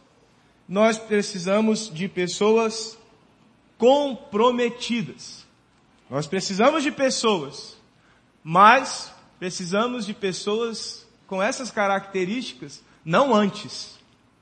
nós 0.67 0.97
precisamos 0.97 1.87
de 1.87 2.07
pessoas 2.07 2.97
comprometidas. 3.81 5.43
Nós 6.07 6.27
precisamos 6.27 6.83
de 6.83 6.91
pessoas, 6.91 7.75
mas 8.43 9.11
precisamos 9.39 10.05
de 10.05 10.13
pessoas 10.13 11.07
com 11.25 11.41
essas 11.41 11.71
características 11.71 12.83
não 13.03 13.33
antes, 13.33 13.97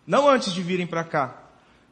não 0.06 0.28
antes 0.28 0.52
de 0.52 0.62
virem 0.62 0.86
para 0.86 1.06
cá. 1.06 1.42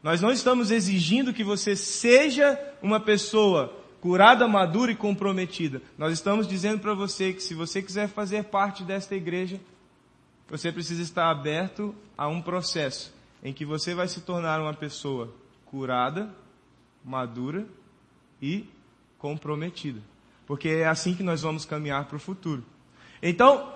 Nós 0.04 0.20
não 0.20 0.30
estamos 0.30 0.72
exigindo 0.72 1.34
que 1.34 1.42
você 1.42 1.74
seja 1.74 2.60
uma 2.82 3.00
pessoa 3.00 3.74
curada, 4.02 4.46
madura 4.46 4.92
e 4.92 4.96
comprometida. 4.96 5.82
Nós 5.98 6.12
estamos 6.12 6.50
dizendo 6.50 6.82
para 6.82 6.94
você 6.94 7.32
que 7.32 7.42
se 7.42 7.54
você 7.54 7.82
quiser 7.82 8.10
fazer 8.10 8.44
parte 8.44 8.84
desta 8.84 9.16
igreja, 9.16 9.58
você 10.50 10.70
precisa 10.70 11.02
estar 11.02 11.32
aberto 11.32 11.96
a 12.18 12.28
um 12.28 12.42
processo 12.42 13.14
em 13.42 13.54
que 13.54 13.64
você 13.64 13.96
vai 13.96 14.10
se 14.10 14.20
tornar 14.20 14.60
uma 14.60 14.74
pessoa 14.74 15.34
curada, 15.66 16.30
madura 17.08 17.66
e 18.42 18.66
comprometida. 19.18 20.02
Porque 20.46 20.68
é 20.68 20.88
assim 20.88 21.16
que 21.16 21.24
nós 21.24 21.42
vamos 21.42 21.66
caminhar 21.66 22.06
para 22.06 22.18
o 22.18 22.20
futuro. 22.20 22.64
Então, 23.24 23.74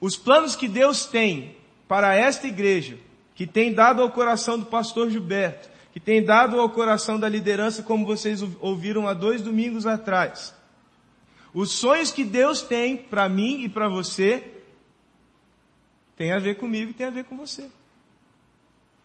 os 0.00 0.16
planos 0.16 0.54
que 0.54 0.68
Deus 0.68 1.06
tem 1.06 1.56
para 1.88 2.14
esta 2.14 2.46
igreja, 2.46 2.98
que 3.34 3.46
tem 3.46 3.72
dado 3.72 4.02
ao 4.02 4.10
coração 4.10 4.58
do 4.58 4.66
pastor 4.66 5.10
Gilberto, 5.10 5.68
que 5.92 5.98
tem 5.98 6.22
dado 6.22 6.60
ao 6.60 6.68
coração 6.68 7.18
da 7.18 7.28
liderança, 7.28 7.82
como 7.82 8.06
vocês 8.06 8.42
ouviram 8.60 9.08
há 9.08 9.14
dois 9.14 9.40
domingos 9.40 9.86
atrás. 9.86 10.54
Os 11.52 11.70
sonhos 11.70 12.10
que 12.10 12.24
Deus 12.24 12.62
tem 12.62 12.96
para 12.96 13.28
mim 13.28 13.62
e 13.62 13.68
para 13.68 13.88
você 13.88 14.52
tem 16.16 16.32
a 16.32 16.38
ver 16.38 16.56
comigo 16.56 16.90
e 16.90 16.94
tem 16.94 17.06
a 17.06 17.10
ver 17.10 17.24
com 17.24 17.36
você. 17.36 17.70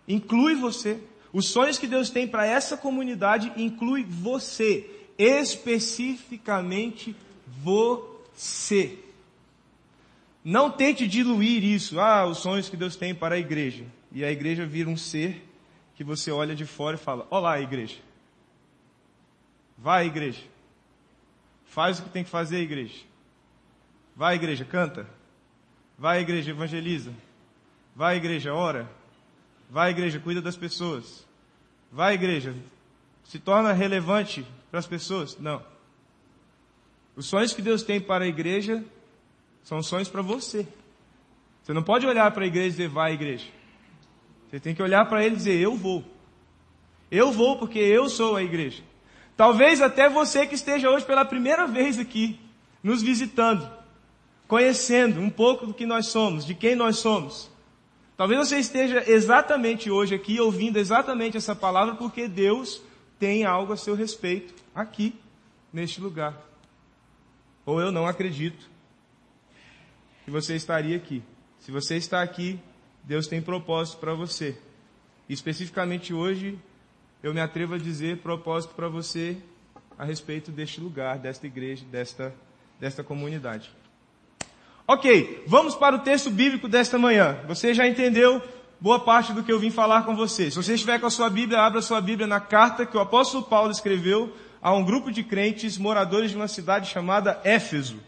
Inclui 0.08 0.56
você. 0.56 1.00
Os 1.32 1.48
sonhos 1.50 1.78
que 1.78 1.88
Deus 1.88 2.10
tem 2.10 2.28
para 2.28 2.46
essa 2.46 2.76
comunidade 2.76 3.52
inclui 3.56 4.04
você, 4.04 4.90
especificamente 5.18 7.16
você. 7.64 8.98
Não 10.44 10.72
tente 10.72 11.08
diluir 11.08 11.64
isso. 11.64 12.00
Ah, 12.00 12.26
os 12.26 12.40
sonhos 12.40 12.70
que 12.70 12.78
Deus 12.78 12.96
tem 12.96 13.14
para 13.14 13.36
a 13.36 13.40
igreja. 13.40 13.86
E 14.12 14.24
a 14.24 14.32
igreja 14.32 14.66
vira 14.66 14.90
um 14.90 14.98
ser 14.98 15.46
que 15.96 16.04
você 16.04 16.32
olha 16.32 16.56
de 16.56 16.66
fora 16.66 16.96
e 16.96 17.00
fala: 17.00 17.28
Olá, 17.30 17.60
igreja. 17.60 17.98
Vai, 19.78 20.08
igreja. 20.08 20.42
Faz 21.66 22.00
o 22.00 22.04
que 22.04 22.10
tem 22.10 22.24
que 22.24 22.30
fazer, 22.30 22.60
igreja. 22.62 23.04
Vai, 24.16 24.36
igreja, 24.36 24.66
canta. 24.66 25.08
Vai, 25.98 26.22
igreja, 26.22 26.52
evangeliza. 26.52 27.14
Vai, 27.96 28.18
igreja, 28.18 28.54
ora. 28.54 28.90
Vai, 29.70 29.92
igreja, 29.92 30.20
cuida 30.20 30.42
das 30.42 30.58
pessoas. 30.58 31.28
Vai, 31.92 32.16
igreja, 32.16 32.56
se 33.24 33.38
torna 33.38 33.72
relevante 33.72 34.46
para 34.72 34.80
as 34.80 34.88
pessoas. 34.88 35.38
Não. 35.38 35.62
Os 37.16 37.28
sonhos 37.28 37.54
que 37.54 37.62
Deus 37.62 37.84
tem 37.84 38.02
para 38.02 38.26
a 38.26 38.28
igreja 38.28 38.84
são 39.64 39.84
sonhos 39.84 40.10
para 40.10 40.22
você. 40.22 40.68
Você 41.62 41.74
não 41.74 41.84
pode 41.84 42.08
olhar 42.08 42.32
para 42.32 42.44
a 42.44 42.48
igreja 42.48 42.68
e 42.68 42.72
dizer, 42.72 42.90
vai 42.90 43.14
igreja. 43.14 43.46
Você 44.50 44.60
tem 44.60 44.74
que 44.74 44.82
olhar 44.82 45.06
para 45.06 45.24
ele 45.24 45.36
e 45.36 45.38
dizer, 45.38 45.60
eu 45.60 45.76
vou. 45.76 46.04
Eu 47.12 47.32
vou 47.32 47.58
porque 47.58 47.78
eu 47.78 48.10
sou 48.10 48.36
a 48.36 48.44
igreja. 48.44 48.82
Talvez 49.38 49.82
até 49.82 50.10
você 50.10 50.48
que 50.48 50.56
esteja 50.56 50.90
hoje 50.90 51.06
pela 51.06 51.24
primeira 51.24 51.68
vez 51.68 52.00
aqui, 52.00 52.40
nos 52.82 53.02
visitando, 53.02 53.70
conhecendo 54.48 55.20
um 55.20 55.30
pouco 55.30 55.68
do 55.68 55.74
que 55.74 55.86
nós 55.86 56.08
somos, 56.08 56.46
de 56.46 56.56
quem 56.56 56.76
nós 56.76 56.98
somos. 56.98 57.52
Talvez 58.20 58.50
você 58.50 58.60
esteja 58.60 59.02
exatamente 59.10 59.90
hoje 59.90 60.14
aqui 60.14 60.42
ouvindo 60.42 60.76
exatamente 60.78 61.38
essa 61.38 61.56
palavra 61.56 61.96
porque 61.96 62.28
Deus 62.28 62.82
tem 63.18 63.46
algo 63.46 63.72
a 63.72 63.78
seu 63.78 63.96
respeito 63.96 64.54
aqui, 64.76 65.18
neste 65.72 66.02
lugar. 66.02 66.38
Ou 67.66 67.80
eu 67.80 67.94
não 67.94 68.06
acredito 68.06 68.70
que 70.26 70.32
você 70.32 70.54
estaria 70.54 70.98
aqui. 70.98 71.24
Se 71.60 71.72
você 71.72 71.96
está 71.96 72.22
aqui, 72.22 72.60
Deus 73.06 73.26
tem 73.26 73.42
propósito 73.42 74.00
para 74.00 74.14
você. 74.14 74.58
E 75.30 75.34
especificamente 75.34 76.14
hoje, 76.14 76.60
eu 77.24 77.34
me 77.34 77.40
atrevo 77.40 77.76
a 77.76 77.78
dizer 77.78 78.18
propósito 78.18 78.76
para 78.76 78.90
você 78.90 79.38
a 79.98 80.04
respeito 80.04 80.52
deste 80.52 80.82
lugar, 80.82 81.20
desta 81.20 81.48
igreja, 81.48 81.86
desta, 81.86 82.36
desta 82.82 83.02
comunidade. 83.02 83.72
Ok, 84.92 85.44
vamos 85.46 85.76
para 85.76 85.96
o 85.96 86.00
texto 86.00 86.32
bíblico 86.32 86.68
desta 86.68 86.98
manhã. 86.98 87.38
Você 87.48 87.76
já 87.76 87.88
entendeu 87.88 88.42
boa 88.82 89.00
parte 89.00 89.32
do 89.32 89.44
que 89.44 89.52
eu 89.52 89.60
vim 89.60 89.70
falar 89.70 90.02
com 90.02 90.16
você. 90.16 90.50
Se 90.50 90.58
você 90.58 90.74
estiver 90.74 91.00
com 91.00 91.06
a 91.06 91.12
sua 91.12 91.30
Bíblia, 91.30 91.60
abra 91.60 91.78
a 91.78 91.84
sua 91.84 92.02
Bíblia 92.02 92.26
na 92.26 92.40
carta 92.40 92.88
que 92.88 92.98
o 92.98 93.00
apóstolo 93.00 93.44
Paulo 93.44 93.70
escreveu 93.70 94.36
a 94.60 94.74
um 94.74 94.84
grupo 94.84 95.12
de 95.12 95.24
crentes 95.24 95.78
moradores 95.78 96.32
de 96.32 96.38
uma 96.38 96.48
cidade 96.48 96.90
chamada 96.90 97.40
Éfeso. 97.44 98.00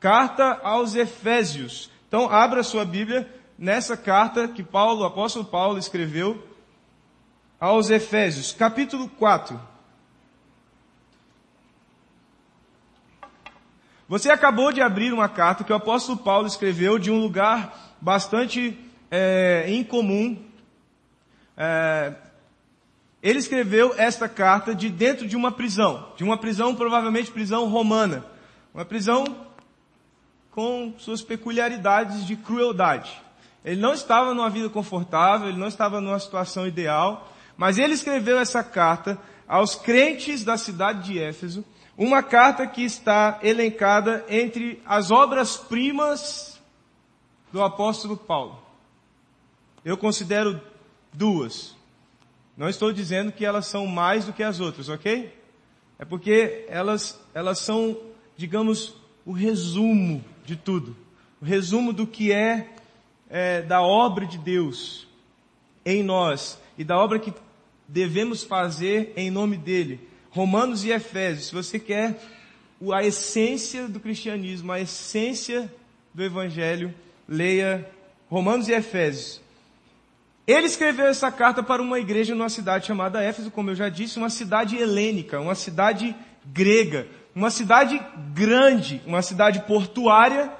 Carta 0.00 0.58
aos 0.62 0.94
Efésios. 0.94 1.90
Então, 2.08 2.30
abra 2.30 2.60
a 2.60 2.64
sua 2.64 2.86
Bíblia 2.86 3.30
nessa 3.58 3.94
carta 3.94 4.48
que 4.48 4.62
Paulo, 4.62 5.02
o 5.02 5.04
apóstolo 5.04 5.44
Paulo 5.44 5.76
escreveu 5.76 6.42
aos 7.60 7.90
Efésios, 7.90 8.52
capítulo 8.52 9.06
4. 9.18 9.60
Você 14.12 14.30
acabou 14.30 14.70
de 14.74 14.82
abrir 14.82 15.10
uma 15.10 15.26
carta 15.26 15.64
que 15.64 15.72
o 15.72 15.74
apóstolo 15.74 16.18
Paulo 16.18 16.46
escreveu 16.46 16.98
de 16.98 17.10
um 17.10 17.18
lugar 17.18 17.94
bastante 17.98 18.78
é, 19.10 19.64
incomum. 19.70 20.36
É, 21.56 22.12
ele 23.22 23.38
escreveu 23.38 23.94
esta 23.96 24.28
carta 24.28 24.74
de 24.74 24.90
dentro 24.90 25.26
de 25.26 25.34
uma 25.34 25.50
prisão, 25.50 26.12
de 26.14 26.22
uma 26.22 26.36
prisão 26.36 26.74
provavelmente 26.74 27.30
prisão 27.30 27.66
romana, 27.70 28.22
uma 28.74 28.84
prisão 28.84 29.24
com 30.50 30.92
suas 30.98 31.22
peculiaridades 31.22 32.26
de 32.26 32.36
crueldade. 32.36 33.18
Ele 33.64 33.80
não 33.80 33.94
estava 33.94 34.34
numa 34.34 34.50
vida 34.50 34.68
confortável, 34.68 35.48
ele 35.48 35.58
não 35.58 35.68
estava 35.68 36.02
numa 36.02 36.18
situação 36.18 36.66
ideal, 36.66 37.32
mas 37.56 37.78
ele 37.78 37.94
escreveu 37.94 38.38
essa 38.38 38.62
carta 38.62 39.18
aos 39.48 39.74
crentes 39.74 40.44
da 40.44 40.58
cidade 40.58 41.02
de 41.02 41.18
Éfeso, 41.18 41.64
uma 41.96 42.22
carta 42.22 42.66
que 42.66 42.82
está 42.82 43.38
elencada 43.42 44.24
entre 44.28 44.80
as 44.84 45.10
obras-primas 45.10 46.60
do 47.52 47.62
apóstolo 47.62 48.16
Paulo. 48.16 48.60
Eu 49.84 49.96
considero 49.96 50.60
duas. 51.12 51.76
Não 52.56 52.68
estou 52.68 52.92
dizendo 52.92 53.32
que 53.32 53.44
elas 53.44 53.66
são 53.66 53.86
mais 53.86 54.24
do 54.24 54.32
que 54.32 54.42
as 54.42 54.60
outras, 54.60 54.88
ok? 54.88 55.32
É 55.98 56.04
porque 56.04 56.64
elas, 56.68 57.20
elas 57.34 57.58
são, 57.58 57.96
digamos, 58.36 58.94
o 59.24 59.32
resumo 59.32 60.24
de 60.44 60.56
tudo. 60.56 60.96
O 61.40 61.44
resumo 61.44 61.92
do 61.92 62.06
que 62.06 62.32
é, 62.32 62.70
é 63.28 63.62
da 63.62 63.82
obra 63.82 64.26
de 64.26 64.38
Deus 64.38 65.06
em 65.84 66.02
nós 66.02 66.60
e 66.78 66.84
da 66.84 66.96
obra 66.98 67.18
que 67.18 67.32
devemos 67.86 68.42
fazer 68.42 69.12
em 69.16 69.30
nome 69.30 69.56
dele. 69.56 70.08
Romanos 70.32 70.82
e 70.84 70.90
Efésios, 70.90 71.48
se 71.48 71.54
você 71.54 71.78
quer 71.78 72.18
a 72.92 73.04
essência 73.04 73.86
do 73.86 74.00
cristianismo, 74.00 74.72
a 74.72 74.80
essência 74.80 75.72
do 76.12 76.22
evangelho, 76.22 76.92
leia 77.28 77.88
Romanos 78.28 78.66
e 78.66 78.72
Efésios. 78.72 79.40
Ele 80.46 80.66
escreveu 80.66 81.06
essa 81.06 81.30
carta 81.30 81.62
para 81.62 81.82
uma 81.82 82.00
igreja 82.00 82.34
numa 82.34 82.48
cidade 82.48 82.86
chamada 82.86 83.22
Éfeso, 83.22 83.50
como 83.50 83.70
eu 83.70 83.74
já 83.74 83.90
disse, 83.90 84.18
uma 84.18 84.30
cidade 84.30 84.76
helênica, 84.76 85.38
uma 85.38 85.54
cidade 85.54 86.16
grega, 86.46 87.06
uma 87.34 87.50
cidade 87.50 88.00
grande, 88.34 89.02
uma 89.06 89.22
cidade 89.22 89.60
portuária 89.60 90.50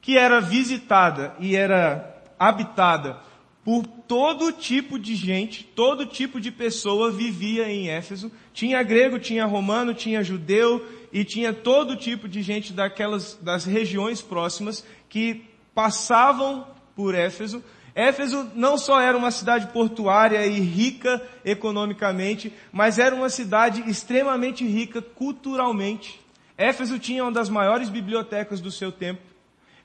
que 0.00 0.16
era 0.16 0.40
visitada 0.40 1.34
e 1.38 1.54
era 1.54 2.16
habitada 2.38 3.25
por 3.66 3.84
todo 3.84 4.52
tipo 4.52 4.96
de 4.96 5.16
gente, 5.16 5.64
todo 5.64 6.06
tipo 6.06 6.40
de 6.40 6.52
pessoa 6.52 7.10
vivia 7.10 7.68
em 7.68 7.88
Éfeso. 7.88 8.30
Tinha 8.54 8.80
grego, 8.80 9.18
tinha 9.18 9.44
romano, 9.44 9.92
tinha 9.92 10.22
judeu 10.22 10.86
e 11.12 11.24
tinha 11.24 11.52
todo 11.52 11.96
tipo 11.96 12.28
de 12.28 12.42
gente 12.42 12.72
daquelas 12.72 13.34
das 13.42 13.64
regiões 13.64 14.22
próximas 14.22 14.86
que 15.08 15.42
passavam 15.74 16.64
por 16.94 17.12
Éfeso. 17.12 17.60
Éfeso 17.92 18.48
não 18.54 18.78
só 18.78 19.00
era 19.00 19.18
uma 19.18 19.32
cidade 19.32 19.66
portuária 19.72 20.46
e 20.46 20.60
rica 20.60 21.20
economicamente, 21.44 22.52
mas 22.70 23.00
era 23.00 23.16
uma 23.16 23.28
cidade 23.28 23.82
extremamente 23.90 24.64
rica 24.64 25.02
culturalmente. 25.02 26.20
Éfeso 26.56 27.00
tinha 27.00 27.24
uma 27.24 27.32
das 27.32 27.48
maiores 27.48 27.88
bibliotecas 27.88 28.60
do 28.60 28.70
seu 28.70 28.92
tempo. 28.92 29.22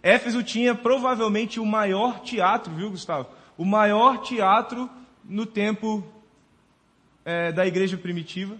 Éfeso 0.04 0.44
tinha 0.44 0.76
provavelmente 0.76 1.60
o 1.60 1.66
maior 1.66 2.20
teatro, 2.20 2.72
viu, 2.76 2.92
Gustavo? 2.92 3.41
O 3.62 3.66
maior 3.66 4.24
teatro 4.24 4.90
no 5.24 5.46
tempo 5.46 6.04
é, 7.24 7.52
da 7.52 7.64
igreja 7.64 7.96
primitiva. 7.96 8.58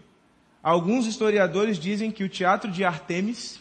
Alguns 0.62 1.08
historiadores 1.08 1.80
dizem 1.80 2.12
que 2.12 2.24
o 2.24 2.30
teatro 2.30 2.70
de 2.70 2.86
Artemis, 2.86 3.60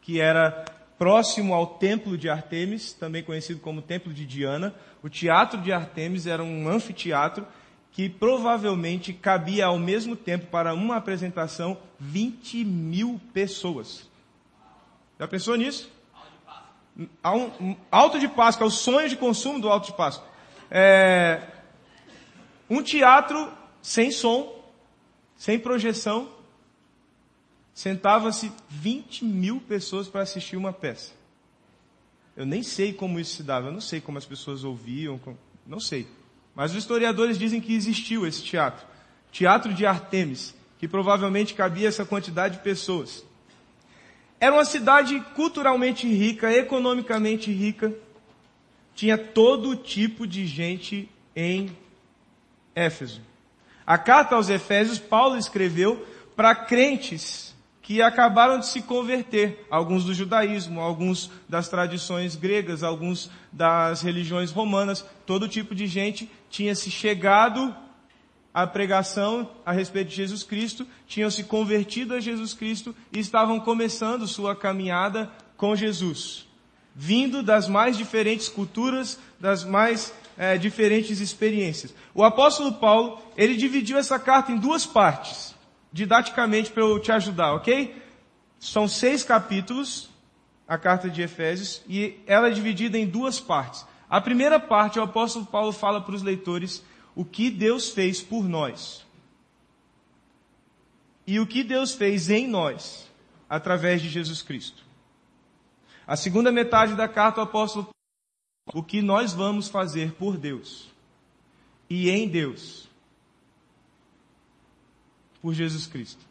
que 0.00 0.20
era 0.20 0.64
próximo 0.96 1.52
ao 1.54 1.66
templo 1.66 2.16
de 2.16 2.28
Artemis, 2.28 2.92
também 2.92 3.20
conhecido 3.20 3.58
como 3.58 3.82
templo 3.82 4.14
de 4.14 4.24
Diana, 4.24 4.72
o 5.02 5.08
teatro 5.08 5.60
de 5.60 5.72
Artemis 5.72 6.24
era 6.24 6.44
um 6.44 6.68
anfiteatro 6.68 7.44
que 7.90 8.08
provavelmente 8.08 9.12
cabia 9.12 9.66
ao 9.66 9.76
mesmo 9.76 10.14
tempo 10.14 10.46
para 10.46 10.72
uma 10.72 10.98
apresentação 10.98 11.76
20 11.98 12.64
mil 12.64 13.20
pessoas. 13.32 14.08
Já 15.18 15.26
pensou 15.26 15.56
nisso? 15.56 15.90
Alto 17.90 18.20
de 18.20 18.28
Páscoa, 18.28 18.66
é 18.66 18.68
o 18.68 18.70
sonho 18.70 19.08
de 19.08 19.16
consumo 19.16 19.60
do 19.60 19.68
Alto 19.68 19.86
de 19.86 19.96
Páscoa. 19.96 20.32
É, 20.76 21.40
um 22.68 22.82
teatro 22.82 23.48
sem 23.80 24.10
som, 24.10 24.60
sem 25.36 25.56
projeção, 25.56 26.28
sentava-se 27.72 28.50
20 28.68 29.24
mil 29.24 29.60
pessoas 29.60 30.08
para 30.08 30.22
assistir 30.22 30.56
uma 30.56 30.72
peça. 30.72 31.12
Eu 32.36 32.44
nem 32.44 32.64
sei 32.64 32.92
como 32.92 33.20
isso 33.20 33.36
se 33.36 33.44
dava, 33.44 33.68
eu 33.68 33.72
não 33.72 33.80
sei 33.80 34.00
como 34.00 34.18
as 34.18 34.26
pessoas 34.26 34.64
ouviam, 34.64 35.20
não 35.64 35.78
sei. 35.78 36.08
Mas 36.56 36.72
os 36.72 36.78
historiadores 36.78 37.38
dizem 37.38 37.60
que 37.60 37.72
existiu 37.72 38.26
esse 38.26 38.42
teatro. 38.42 38.84
Teatro 39.30 39.72
de 39.72 39.86
Artemis, 39.86 40.56
que 40.80 40.88
provavelmente 40.88 41.54
cabia 41.54 41.86
essa 41.86 42.04
quantidade 42.04 42.56
de 42.56 42.64
pessoas. 42.64 43.24
Era 44.40 44.56
uma 44.56 44.64
cidade 44.64 45.20
culturalmente 45.36 46.08
rica, 46.08 46.52
economicamente 46.52 47.52
rica, 47.52 47.94
tinha 48.94 49.18
todo 49.18 49.76
tipo 49.76 50.26
de 50.26 50.46
gente 50.46 51.08
em 51.34 51.76
Éfeso. 52.74 53.20
A 53.86 53.98
carta 53.98 54.36
aos 54.36 54.48
Efésios, 54.48 54.98
Paulo 54.98 55.36
escreveu 55.36 56.06
para 56.34 56.54
crentes 56.54 57.54
que 57.82 58.00
acabaram 58.00 58.58
de 58.58 58.66
se 58.66 58.80
converter, 58.80 59.66
alguns 59.70 60.04
do 60.04 60.14
judaísmo, 60.14 60.80
alguns 60.80 61.30
das 61.46 61.68
tradições 61.68 62.34
gregas, 62.34 62.82
alguns 62.82 63.30
das 63.52 64.00
religiões 64.00 64.50
romanas, 64.50 65.04
todo 65.26 65.46
tipo 65.46 65.74
de 65.74 65.86
gente 65.86 66.30
tinha 66.48 66.74
se 66.74 66.90
chegado 66.90 67.76
à 68.54 68.66
pregação 68.66 69.50
a 69.66 69.72
respeito 69.72 70.08
de 70.08 70.16
Jesus 70.16 70.42
Cristo, 70.42 70.86
tinham 71.06 71.30
se 71.30 71.44
convertido 71.44 72.14
a 72.14 72.20
Jesus 72.20 72.54
Cristo 72.54 72.96
e 73.12 73.18
estavam 73.18 73.60
começando 73.60 74.26
sua 74.26 74.56
caminhada 74.56 75.30
com 75.58 75.76
Jesus 75.76 76.46
vindo 76.94 77.42
das 77.42 77.68
mais 77.68 77.96
diferentes 77.96 78.48
culturas, 78.48 79.18
das 79.40 79.64
mais 79.64 80.12
é, 80.36 80.56
diferentes 80.56 81.20
experiências. 81.20 81.94
O 82.14 82.22
apóstolo 82.22 82.74
Paulo, 82.74 83.20
ele 83.36 83.56
dividiu 83.56 83.98
essa 83.98 84.18
carta 84.18 84.52
em 84.52 84.58
duas 84.58 84.86
partes, 84.86 85.54
didaticamente 85.92 86.70
para 86.70 86.82
eu 86.82 86.98
te 87.00 87.10
ajudar, 87.10 87.54
ok? 87.54 88.02
São 88.60 88.86
seis 88.86 89.24
capítulos, 89.24 90.08
a 90.66 90.78
carta 90.78 91.10
de 91.10 91.22
Efésios, 91.22 91.82
e 91.88 92.18
ela 92.26 92.48
é 92.48 92.50
dividida 92.50 92.96
em 92.96 93.06
duas 93.06 93.40
partes. 93.40 93.84
A 94.08 94.20
primeira 94.20 94.60
parte, 94.60 94.98
o 94.98 95.02
apóstolo 95.02 95.44
Paulo 95.44 95.72
fala 95.72 96.00
para 96.00 96.14
os 96.14 96.22
leitores 96.22 96.82
o 97.14 97.24
que 97.24 97.50
Deus 97.50 97.90
fez 97.90 98.20
por 98.20 98.48
nós. 98.48 99.04
E 101.26 101.40
o 101.40 101.46
que 101.46 101.64
Deus 101.64 101.92
fez 101.92 102.28
em 102.30 102.46
nós, 102.46 103.08
através 103.48 104.00
de 104.02 104.08
Jesus 104.08 104.42
Cristo. 104.42 104.83
A 106.06 106.16
segunda 106.16 106.52
metade 106.52 106.94
da 106.94 107.08
carta 107.08 107.40
o 107.40 107.44
apóstolo 107.44 107.88
o 108.72 108.82
que 108.82 109.02
nós 109.02 109.32
vamos 109.32 109.68
fazer 109.68 110.12
por 110.12 110.36
Deus 110.36 110.88
e 111.88 112.08
em 112.08 112.28
Deus 112.28 112.88
por 115.42 115.52
Jesus 115.52 115.86
Cristo. 115.86 116.24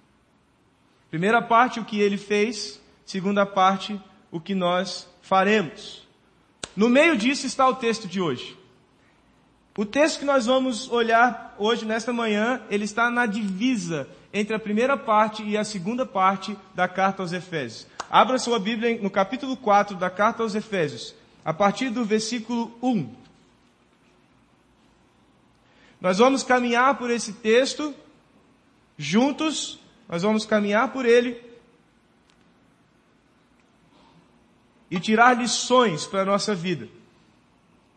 Primeira 1.11 1.41
parte, 1.41 1.79
o 1.79 1.85
que 1.85 1.99
ele 1.99 2.17
fez. 2.17 2.81
Segunda 3.05 3.45
parte, 3.45 4.01
o 4.31 4.39
que 4.39 4.55
nós 4.55 5.07
faremos. 5.21 6.07
No 6.75 6.89
meio 6.89 7.15
disso 7.15 7.45
está 7.45 7.67
o 7.67 7.75
texto 7.75 8.07
de 8.07 8.19
hoje. 8.19 8.57
O 9.77 9.85
texto 9.85 10.19
que 10.19 10.25
nós 10.25 10.47
vamos 10.47 10.89
olhar 10.89 11.55
hoje, 11.59 11.85
nesta 11.85 12.11
manhã, 12.11 12.61
ele 12.69 12.85
está 12.85 13.11
na 13.11 13.27
divisa 13.27 14.07
entre 14.33 14.55
a 14.55 14.59
primeira 14.59 14.97
parte 14.97 15.43
e 15.43 15.55
a 15.55 15.63
segunda 15.63 16.05
parte 16.05 16.57
da 16.73 16.87
carta 16.87 17.21
aos 17.21 17.31
Efésios. 17.31 17.87
Abra 18.13 18.37
sua 18.37 18.59
Bíblia 18.59 19.01
no 19.01 19.09
capítulo 19.09 19.57
4 19.57 19.97
da 19.97 20.07
carta 20.07 20.43
aos 20.43 20.53
Efésios, 20.53 21.15
a 21.43 21.51
partir 21.51 21.89
do 21.89 22.05
versículo 22.05 22.71
1. 22.79 23.11
Nós 25.99 26.19
vamos 26.19 26.43
caminhar 26.43 26.99
por 26.99 27.09
esse 27.09 27.33
texto 27.33 27.91
juntos, 28.95 29.79
nós 30.07 30.21
vamos 30.21 30.45
caminhar 30.45 30.93
por 30.93 31.07
ele 31.07 31.41
e 34.91 34.99
tirar 34.99 35.35
lições 35.35 36.05
para 36.05 36.21
a 36.21 36.25
nossa 36.25 36.53
vida. 36.53 36.87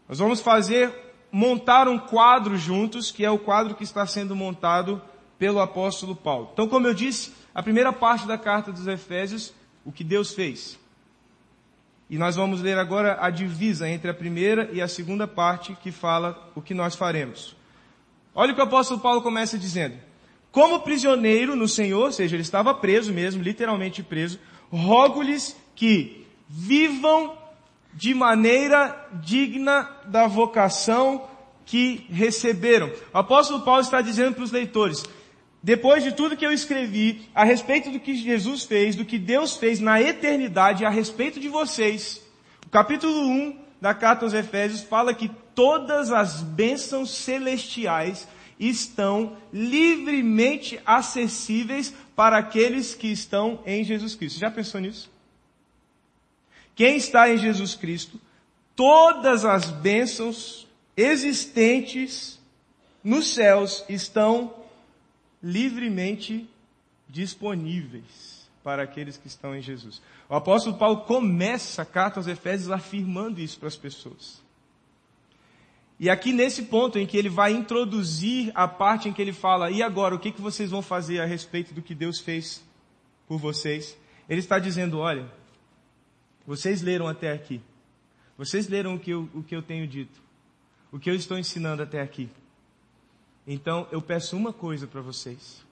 Nós 0.08 0.18
vamos 0.18 0.40
fazer, 0.40 0.94
montar 1.30 1.88
um 1.88 1.98
quadro 1.98 2.56
juntos, 2.56 3.10
que 3.10 3.22
é 3.22 3.30
o 3.30 3.38
quadro 3.38 3.74
que 3.74 3.84
está 3.84 4.06
sendo 4.06 4.34
montado 4.34 5.02
pelo 5.38 5.60
apóstolo 5.60 6.16
Paulo. 6.16 6.48
Então, 6.54 6.66
como 6.66 6.86
eu 6.86 6.94
disse, 6.94 7.34
a 7.54 7.62
primeira 7.62 7.92
parte 7.92 8.26
da 8.26 8.38
carta 8.38 8.72
dos 8.72 8.86
Efésios, 8.86 9.52
o 9.86 9.92
que 9.92 10.04
Deus 10.04 10.34
fez. 10.34 10.78
E 12.10 12.18
nós 12.18 12.36
vamos 12.36 12.60
ler 12.60 12.76
agora 12.78 13.16
a 13.20 13.30
divisa 13.30 13.88
entre 13.88 14.10
a 14.10 14.14
primeira 14.14 14.68
e 14.72 14.82
a 14.82 14.88
segunda 14.88 15.26
parte 15.26 15.76
que 15.82 15.90
fala 15.90 16.50
o 16.54 16.60
que 16.60 16.74
nós 16.74 16.94
faremos. 16.94 17.56
Olha 18.34 18.52
o 18.52 18.54
que 18.54 18.60
o 18.60 18.64
apóstolo 18.64 19.00
Paulo 19.00 19.22
começa 19.22 19.56
dizendo. 19.56 19.96
Como 20.52 20.80
prisioneiro 20.80 21.56
no 21.56 21.68
Senhor, 21.68 22.06
ou 22.06 22.12
seja, 22.12 22.36
ele 22.36 22.42
estava 22.42 22.74
preso 22.74 23.12
mesmo, 23.12 23.42
literalmente 23.42 24.02
preso, 24.02 24.38
rogo-lhes 24.70 25.56
que 25.74 26.26
vivam 26.48 27.36
de 27.94 28.14
maneira 28.14 29.08
digna 29.22 29.90
da 30.04 30.26
vocação 30.26 31.26
que 31.64 32.06
receberam. 32.10 32.92
O 33.12 33.18
apóstolo 33.18 33.62
Paulo 33.62 33.80
está 33.80 34.00
dizendo 34.00 34.34
para 34.34 34.44
os 34.44 34.52
leitores, 34.52 35.04
depois 35.62 36.04
de 36.04 36.12
tudo 36.12 36.36
que 36.36 36.46
eu 36.46 36.52
escrevi 36.52 37.28
a 37.34 37.44
respeito 37.44 37.90
do 37.90 37.98
que 37.98 38.14
Jesus 38.14 38.64
fez, 38.64 38.94
do 38.94 39.04
que 39.04 39.18
Deus 39.18 39.56
fez 39.56 39.80
na 39.80 40.00
eternidade 40.00 40.84
a 40.84 40.90
respeito 40.90 41.40
de 41.40 41.48
vocês, 41.48 42.22
o 42.64 42.70
capítulo 42.70 43.28
1 43.28 43.58
da 43.80 43.94
carta 43.94 44.24
aos 44.24 44.34
Efésios 44.34 44.82
fala 44.82 45.14
que 45.14 45.30
todas 45.54 46.12
as 46.12 46.42
bênçãos 46.42 47.10
celestiais 47.10 48.26
estão 48.58 49.36
livremente 49.52 50.80
acessíveis 50.84 51.92
para 52.14 52.38
aqueles 52.38 52.94
que 52.94 53.08
estão 53.08 53.60
em 53.66 53.84
Jesus 53.84 54.14
Cristo. 54.14 54.38
Já 54.38 54.50
pensou 54.50 54.80
nisso? 54.80 55.10
Quem 56.74 56.96
está 56.96 57.30
em 57.30 57.38
Jesus 57.38 57.74
Cristo, 57.74 58.20
todas 58.74 59.44
as 59.44 59.70
bênçãos 59.70 60.66
existentes 60.96 62.38
nos 63.02 63.34
céus 63.34 63.84
estão 63.88 64.52
livremente 65.42 66.48
disponíveis 67.08 68.48
para 68.62 68.82
aqueles 68.82 69.16
que 69.16 69.28
estão 69.28 69.54
em 69.54 69.62
Jesus. 69.62 70.02
O 70.28 70.34
apóstolo 70.34 70.76
Paulo 70.76 71.02
começa 71.02 71.82
a 71.82 71.86
carta 71.86 72.18
aos 72.18 72.26
Efésios 72.26 72.70
afirmando 72.70 73.40
isso 73.40 73.58
para 73.58 73.68
as 73.68 73.76
pessoas. 73.76 74.42
E 75.98 76.10
aqui 76.10 76.32
nesse 76.32 76.64
ponto 76.64 76.98
em 76.98 77.06
que 77.06 77.16
ele 77.16 77.28
vai 77.28 77.52
introduzir 77.52 78.50
a 78.54 78.68
parte 78.68 79.08
em 79.08 79.12
que 79.12 79.22
ele 79.22 79.32
fala, 79.32 79.70
e 79.70 79.82
agora, 79.82 80.14
o 80.14 80.18
que, 80.18 80.30
que 80.30 80.42
vocês 80.42 80.70
vão 80.70 80.82
fazer 80.82 81.20
a 81.20 81.24
respeito 81.24 81.72
do 81.72 81.80
que 81.80 81.94
Deus 81.94 82.20
fez 82.20 82.62
por 83.26 83.38
vocês? 83.38 83.96
Ele 84.28 84.40
está 84.40 84.58
dizendo, 84.58 84.98
olha, 84.98 85.30
vocês 86.46 86.82
leram 86.82 87.06
até 87.06 87.32
aqui. 87.32 87.62
Vocês 88.36 88.68
leram 88.68 88.94
o 88.94 88.98
que 88.98 89.10
eu, 89.10 89.28
o 89.34 89.42
que 89.42 89.56
eu 89.56 89.62
tenho 89.62 89.86
dito. 89.86 90.20
O 90.92 90.98
que 90.98 91.08
eu 91.08 91.14
estou 91.14 91.38
ensinando 91.38 91.82
até 91.82 92.00
aqui. 92.00 92.28
Então, 93.46 93.86
eu 93.92 94.02
peço 94.02 94.36
uma 94.36 94.52
coisa 94.52 94.86
para 94.86 95.00
vocês. 95.00 95.64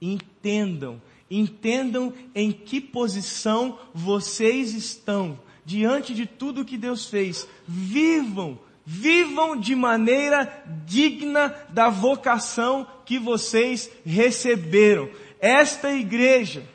Entendam, 0.00 1.00
entendam 1.30 2.12
em 2.34 2.50
que 2.50 2.80
posição 2.80 3.78
vocês 3.92 4.72
estão 4.72 5.38
diante 5.64 6.14
de 6.14 6.24
tudo 6.24 6.64
que 6.64 6.78
Deus 6.78 7.08
fez. 7.08 7.46
Vivam, 7.68 8.58
vivam 8.84 9.56
de 9.56 9.74
maneira 9.74 10.64
digna 10.86 11.54
da 11.68 11.90
vocação 11.90 12.86
que 13.04 13.18
vocês 13.18 13.90
receberam. 14.04 15.10
Esta 15.38 15.92
igreja, 15.92 16.66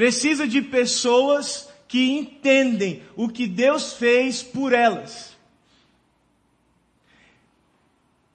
Precisa 0.00 0.48
de 0.48 0.62
pessoas 0.62 1.68
que 1.86 2.10
entendem 2.12 3.02
o 3.14 3.28
que 3.28 3.46
Deus 3.46 3.92
fez 3.92 4.42
por 4.42 4.72
elas. 4.72 5.29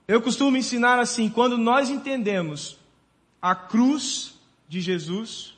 Eu 0.07 0.21
costumo 0.21 0.55
ensinar 0.55 0.99
assim, 0.99 1.29
quando 1.29 1.57
nós 1.57 1.89
entendemos 1.89 2.77
a 3.41 3.55
cruz 3.55 4.39
de 4.67 4.79
Jesus, 4.79 5.57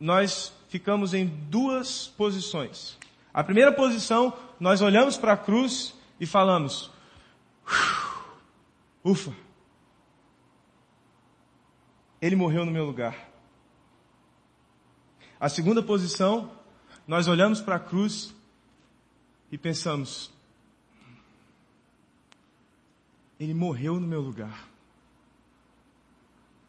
nós 0.00 0.52
ficamos 0.68 1.14
em 1.14 1.26
duas 1.26 2.08
posições. 2.08 2.98
A 3.32 3.44
primeira 3.44 3.72
posição, 3.72 4.36
nós 4.58 4.80
olhamos 4.80 5.16
para 5.16 5.34
a 5.34 5.36
cruz 5.36 5.94
e 6.18 6.26
falamos, 6.26 6.90
ufa, 9.04 9.32
ele 12.20 12.36
morreu 12.36 12.64
no 12.64 12.72
meu 12.72 12.84
lugar. 12.84 13.30
A 15.38 15.48
segunda 15.48 15.82
posição, 15.82 16.50
nós 17.06 17.28
olhamos 17.28 17.60
para 17.60 17.76
a 17.76 17.80
cruz 17.80 18.34
e 19.52 19.58
pensamos, 19.58 20.33
ele 23.44 23.54
morreu 23.54 24.00
no 24.00 24.06
meu 24.06 24.20
lugar. 24.20 24.68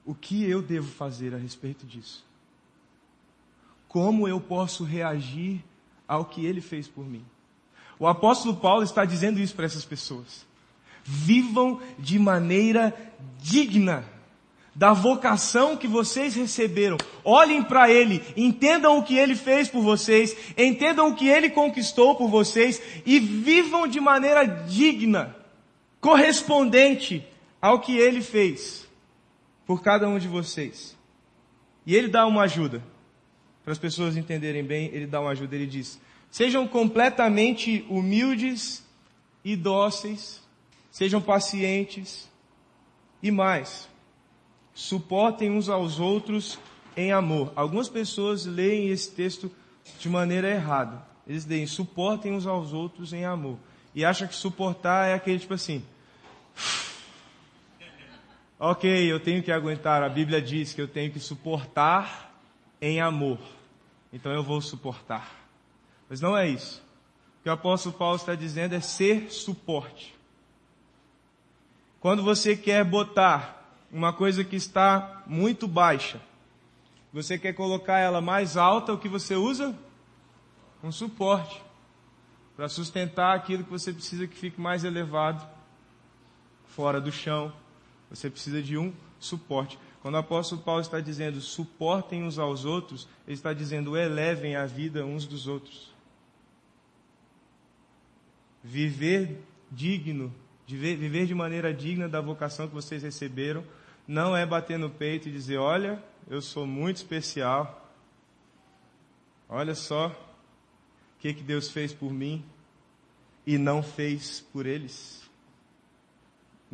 O 0.06 0.14
que 0.14 0.44
eu 0.44 0.62
devo 0.62 0.92
fazer 0.92 1.34
a 1.34 1.38
respeito 1.38 1.86
disso? 1.86 2.24
Como 3.88 4.28
eu 4.28 4.40
posso 4.40 4.84
reagir 4.84 5.64
ao 6.08 6.26
que 6.26 6.46
ele 6.46 6.62
fez 6.62 6.88
por 6.88 7.06
mim? 7.06 7.26
O 7.98 8.08
apóstolo 8.08 8.56
Paulo 8.58 8.84
está 8.84 9.06
dizendo 9.06 9.40
isso 9.40 9.56
para 9.56 9.66
essas 9.66 9.86
pessoas. 9.86 10.46
Vivam 11.04 11.82
de 11.98 12.20
maneira 12.20 12.94
digna 13.40 14.06
da 14.76 14.92
vocação 14.92 15.78
que 15.78 15.88
vocês 15.88 16.36
receberam. 16.36 16.98
Olhem 17.24 17.64
para 17.64 17.90
Ele, 17.90 18.22
entendam 18.36 18.98
o 18.98 19.04
que 19.04 19.18
Ele 19.18 19.36
fez 19.36 19.70
por 19.70 19.82
vocês, 19.82 20.36
entendam 20.58 21.08
o 21.08 21.16
que 21.16 21.28
Ele 21.28 21.50
conquistou 21.50 22.16
por 22.16 22.30
vocês 22.30 22.82
e 23.06 23.18
vivam 23.18 23.88
de 23.88 24.02
maneira 24.02 24.44
digna, 24.44 25.34
correspondente 26.06 27.26
ao 27.60 27.80
que 27.80 27.98
Ele 27.98 28.22
fez 28.22 28.88
por 29.66 29.82
cada 29.82 30.08
um 30.08 30.20
de 30.20 30.28
vocês. 30.28 30.96
E 31.84 31.96
Ele 31.96 32.08
dá 32.08 32.28
uma 32.28 32.44
ajuda. 32.44 32.84
Para 33.64 33.74
as 33.74 33.80
pessoas 33.80 34.16
entenderem 34.16 34.64
bem, 34.64 34.92
Ele 34.94 35.08
dá 35.08 35.20
uma 35.20 35.32
ajuda. 35.32 35.56
Ele 35.56 35.66
diz, 35.66 36.00
sejam 36.30 36.68
completamente 36.68 37.84
humildes 37.90 38.86
e 39.44 39.56
dóceis, 39.56 40.44
sejam 40.92 41.20
pacientes 41.20 42.30
e 43.24 43.32
mais 43.32 43.90
suportem 44.76 45.50
uns 45.50 45.70
aos 45.70 46.00
outros 46.00 46.60
em 46.96 47.12
amor. 47.12 47.52
Algumas 47.56 47.90
pessoas 47.90 48.46
leem 48.46 48.90
esse 48.90 49.10
texto 49.10 49.50
de 49.98 50.08
maneira 50.08 50.52
errada. 50.52 51.04
Eles 51.26 51.48
leem 51.48 51.66
suportem 51.66 52.34
uns 52.34 52.46
aos 52.46 52.74
outros 52.74 53.12
em 53.12 53.26
amor. 53.26 53.58
E 53.96 54.06
acham 54.06 54.28
que 54.28 54.36
suportar 54.36 55.08
é 55.08 55.16
aquele 55.16 55.40
tipo 55.40 55.56
assim. 55.56 55.84
Ok, 58.58 58.90
eu 59.12 59.20
tenho 59.20 59.44
que 59.44 59.52
aguentar. 59.52 60.02
A 60.02 60.10
Bíblia 60.10 60.42
diz 60.42 60.74
que 60.74 60.82
eu 60.82 60.88
tenho 60.88 61.12
que 61.12 61.20
suportar 61.20 62.34
em 62.82 63.02
amor. 63.02 63.40
Então 64.14 64.32
eu 64.32 64.44
vou 64.44 64.62
suportar. 64.62 65.30
Mas 66.10 66.22
não 66.22 66.38
é 66.38 66.48
isso. 66.48 66.82
O 67.40 67.44
que 67.44 67.50
o 67.50 67.54
apóstolo 67.54 67.96
Paulo 67.96 68.16
está 68.16 68.34
dizendo 68.34 68.74
é 68.74 68.80
ser 68.80 69.32
suporte. 69.32 70.16
Quando 72.00 72.24
você 72.24 72.56
quer 72.56 72.84
botar 72.84 73.56
uma 73.92 74.12
coisa 74.12 74.44
que 74.44 74.58
está 74.58 75.24
muito 75.26 75.68
baixa. 75.68 76.20
Você 77.14 77.38
quer 77.38 77.54
colocar 77.54 77.98
ela 77.98 78.20
mais 78.20 78.58
alta, 78.58 78.92
o 78.92 78.98
que 78.98 79.08
você 79.08 79.36
usa? 79.36 79.74
Um 80.84 80.92
suporte. 80.92 81.64
Para 82.58 82.68
sustentar 82.68 83.34
aquilo 83.34 83.64
que 83.64 83.70
você 83.70 83.94
precisa 83.94 84.28
que 84.28 84.36
fique 84.36 84.60
mais 84.60 84.84
elevado, 84.84 85.48
fora 86.68 87.00
do 87.00 87.12
chão. 87.12 87.54
Você 88.10 88.30
precisa 88.30 88.62
de 88.62 88.78
um 88.78 88.94
suporte. 89.20 89.80
Quando 90.02 90.16
o 90.16 90.20
apóstolo 90.20 90.62
Paulo 90.62 90.82
está 90.82 91.00
dizendo 91.00 91.42
suportem 91.42 92.24
uns 92.24 92.38
aos 92.38 92.66
outros, 92.66 93.08
ele 93.28 93.36
está 93.36 93.54
dizendo 93.54 93.98
elevem 93.98 94.56
a 94.56 94.66
vida 94.66 95.06
uns 95.06 95.26
dos 95.26 95.48
outros. 95.48 95.96
viver 98.66 99.38
digno, 99.70 100.34
viver 100.66 101.28
de 101.28 101.36
maneira 101.36 101.72
digna 101.72 102.10
da 102.10 102.20
vocação 102.20 102.68
que 102.68 102.74
vocês 102.74 103.04
receberam, 103.04 103.64
não 104.08 104.36
é 104.36 104.44
bater 104.44 104.80
no 104.80 104.90
peito 104.90 105.30
e 105.30 105.32
dizer, 105.32 105.58
olha, 105.58 106.04
eu 106.28 106.42
sou 106.42 106.66
muito 106.66 106.98
especial, 106.98 107.94
olha 109.48 109.76
só 109.76 110.08
o 110.08 111.20
que, 111.20 111.32
que 111.36 111.44
Deus 111.44 111.70
fez 111.70 111.94
por 111.94 112.12
mim 112.12 112.44
e 113.46 113.60
não 113.60 113.84
fez 113.84 114.42
por 114.52 114.66
eles. 114.66 115.25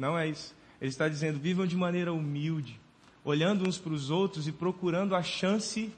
Não 0.01 0.17
é 0.17 0.27
isso. 0.27 0.55
Ele 0.81 0.89
está 0.89 1.07
dizendo, 1.07 1.39
vivam 1.39 1.67
de 1.67 1.77
maneira 1.77 2.11
humilde, 2.11 2.81
olhando 3.23 3.69
uns 3.69 3.77
para 3.77 3.93
os 3.93 4.09
outros 4.09 4.47
e 4.47 4.51
procurando 4.51 5.15
a 5.15 5.21
chance 5.21 5.93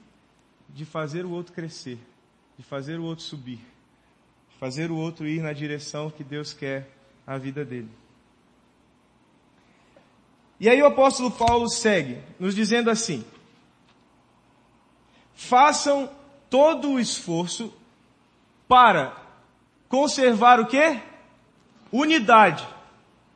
de 0.68 0.84
fazer 0.84 1.24
o 1.24 1.32
outro 1.32 1.54
crescer, 1.54 1.98
de 2.58 2.64
fazer 2.66 3.00
o 3.00 3.04
outro 3.06 3.24
subir, 3.24 3.60
de 4.50 4.58
fazer 4.60 4.92
o 4.92 4.98
outro 4.98 5.26
ir 5.26 5.42
na 5.42 5.54
direção 5.54 6.10
que 6.10 6.22
Deus 6.22 6.52
quer 6.52 6.90
a 7.26 7.38
vida 7.38 7.64
dele. 7.64 7.90
E 10.60 10.68
aí 10.68 10.82
o 10.82 10.88
apóstolo 10.88 11.32
Paulo 11.32 11.70
segue, 11.70 12.22
nos 12.38 12.54
dizendo 12.54 12.90
assim: 12.90 13.24
façam 15.34 16.12
todo 16.50 16.92
o 16.92 17.00
esforço 17.00 17.74
para 18.68 19.16
conservar 19.88 20.60
o 20.60 20.68
quê? 20.68 21.00
Unidade. 21.90 22.68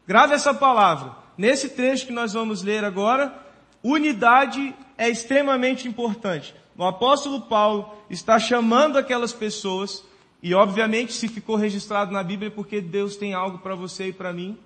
Grave 0.07 0.33
essa 0.33 0.53
palavra. 0.53 1.11
Nesse 1.37 1.69
trecho 1.69 2.07
que 2.07 2.13
nós 2.13 2.33
vamos 2.33 2.63
ler 2.63 2.85
agora, 2.85 3.37
unidade 3.83 4.73
é 4.97 5.09
extremamente 5.09 5.85
importante. 5.85 6.55
O 6.77 6.85
apóstolo 6.85 7.41
Paulo 7.41 7.93
está 8.09 8.39
chamando 8.39 8.97
aquelas 8.97 9.33
pessoas, 9.33 10.03
e 10.41 10.53
obviamente 10.53 11.11
se 11.11 11.27
ficou 11.27 11.57
registrado 11.57 12.11
na 12.11 12.23
Bíblia 12.23 12.49
porque 12.49 12.79
Deus 12.79 13.17
tem 13.17 13.33
algo 13.33 13.57
para 13.57 13.75
você 13.75 14.07
e 14.07 14.13
para 14.13 14.31
mim. 14.31 14.57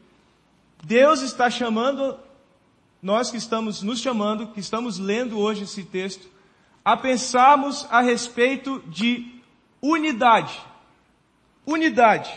Deus 0.83 1.21
está 1.21 1.49
chamando, 1.49 2.17
nós 3.01 3.31
que 3.31 3.37
estamos 3.37 3.81
nos 3.81 3.99
chamando, 3.99 4.47
que 4.47 4.59
estamos 4.59 4.99
lendo 4.99 5.39
hoje 5.39 5.63
esse 5.63 5.83
texto, 5.83 6.27
a 6.85 6.95
pensarmos 6.95 7.87
a 7.89 8.01
respeito 8.01 8.83
de 8.87 9.41
unidade. 9.81 10.59
Unidade. 11.65 12.31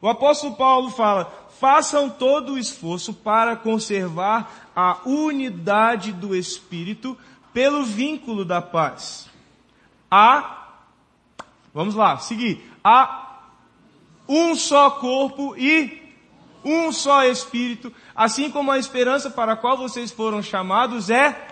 O 0.00 0.08
apóstolo 0.08 0.54
Paulo 0.56 0.90
fala, 0.90 1.45
façam 1.60 2.10
todo 2.10 2.54
o 2.54 2.58
esforço 2.58 3.12
para 3.14 3.56
conservar 3.56 4.70
a 4.74 4.98
unidade 5.06 6.12
do 6.12 6.34
Espírito 6.34 7.16
pelo 7.52 7.84
vínculo 7.84 8.44
da 8.44 8.60
paz. 8.60 9.28
Há, 10.10 10.68
vamos 11.72 11.94
lá, 11.94 12.18
seguir. 12.18 12.70
Há 12.84 13.40
um 14.28 14.54
só 14.54 14.90
corpo 14.90 15.56
e 15.56 16.02
um 16.64 16.92
só 16.92 17.24
Espírito, 17.24 17.92
assim 18.14 18.50
como 18.50 18.70
a 18.70 18.78
esperança 18.78 19.30
para 19.30 19.52
a 19.52 19.56
qual 19.56 19.76
vocês 19.76 20.10
foram 20.10 20.42
chamados 20.42 21.08
é 21.08 21.48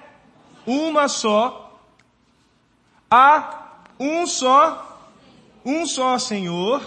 uma 0.67 1.09
só. 1.09 1.81
Há 3.11 3.69
um 3.99 4.27
só, 4.27 5.01
um 5.65 5.87
só 5.87 6.19
Senhor 6.19 6.83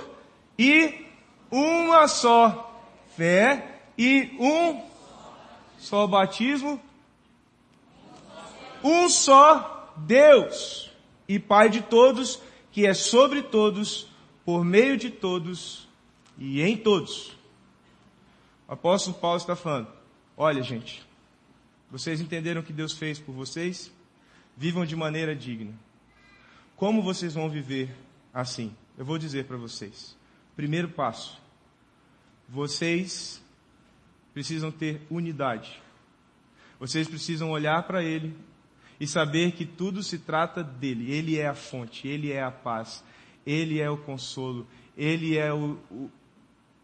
e 0.59 1.05
uma 1.49 2.07
só 2.07 2.66
fé 3.17 3.81
e 3.97 4.37
um 4.39 4.81
só 5.77 6.07
batismo 6.07 6.81
um 8.83 9.09
só 9.09 9.93
Deus 9.97 10.91
e 11.27 11.39
Pai 11.39 11.69
de 11.69 11.81
todos, 11.81 12.41
que 12.71 12.85
é 12.85 12.93
sobre 12.93 13.41
todos, 13.41 14.07
por 14.45 14.63
meio 14.63 14.97
de 14.97 15.09
todos 15.09 15.87
e 16.37 16.61
em 16.61 16.77
todos. 16.77 17.35
O 18.67 18.73
apóstolo 18.73 19.17
Paulo 19.17 19.37
está 19.37 19.55
falando, 19.55 19.87
olha 20.35 20.61
gente, 20.61 21.05
vocês 21.91 22.21
entenderam 22.21 22.61
o 22.61 22.63
que 22.63 22.73
Deus 22.73 22.93
fez 22.93 23.19
por 23.19 23.33
vocês? 23.33 23.91
Vivam 24.55 24.85
de 24.85 24.95
maneira 24.95 25.35
digna. 25.35 25.73
Como 26.75 27.01
vocês 27.01 27.33
vão 27.33 27.49
viver 27.49 27.93
assim? 28.33 28.75
Eu 28.97 29.05
vou 29.05 29.17
dizer 29.17 29.45
para 29.45 29.57
vocês. 29.57 30.15
Primeiro 30.55 30.89
passo. 30.89 31.39
Vocês 32.47 33.43
precisam 34.33 34.71
ter 34.71 35.01
unidade. 35.09 35.81
Vocês 36.79 37.07
precisam 37.07 37.51
olhar 37.51 37.83
para 37.83 38.03
Ele 38.03 38.35
e 38.99 39.07
saber 39.07 39.51
que 39.51 39.65
tudo 39.65 40.01
se 40.01 40.19
trata 40.19 40.63
dele. 40.63 41.11
Ele 41.11 41.37
é 41.37 41.47
a 41.47 41.53
fonte, 41.53 42.07
ele 42.07 42.31
é 42.31 42.41
a 42.41 42.51
paz, 42.51 43.03
ele 43.45 43.79
é 43.79 43.89
o 43.89 43.97
consolo, 43.97 44.67
ele 44.97 45.37
é 45.37 45.53
o, 45.53 45.77
o, 45.91 46.09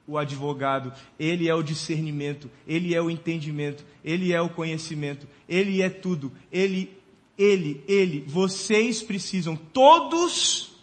o 0.08 0.18
advogado, 0.18 0.94
ele 1.20 1.48
é 1.48 1.56
o 1.56 1.64
discernimento, 1.64 2.50
ele 2.68 2.94
é 2.94 3.02
o 3.02 3.10
entendimento, 3.10 3.86
ele 4.04 4.32
é 4.32 4.42
o 4.42 4.50
conhecimento, 4.50 5.28
ele 5.48 5.82
é 5.82 5.90
tudo, 5.90 6.32
ele, 6.52 6.96
ele, 7.38 7.84
ele. 7.88 8.22
Vocês 8.28 9.02
precisam, 9.02 9.56
todos, 9.56 10.76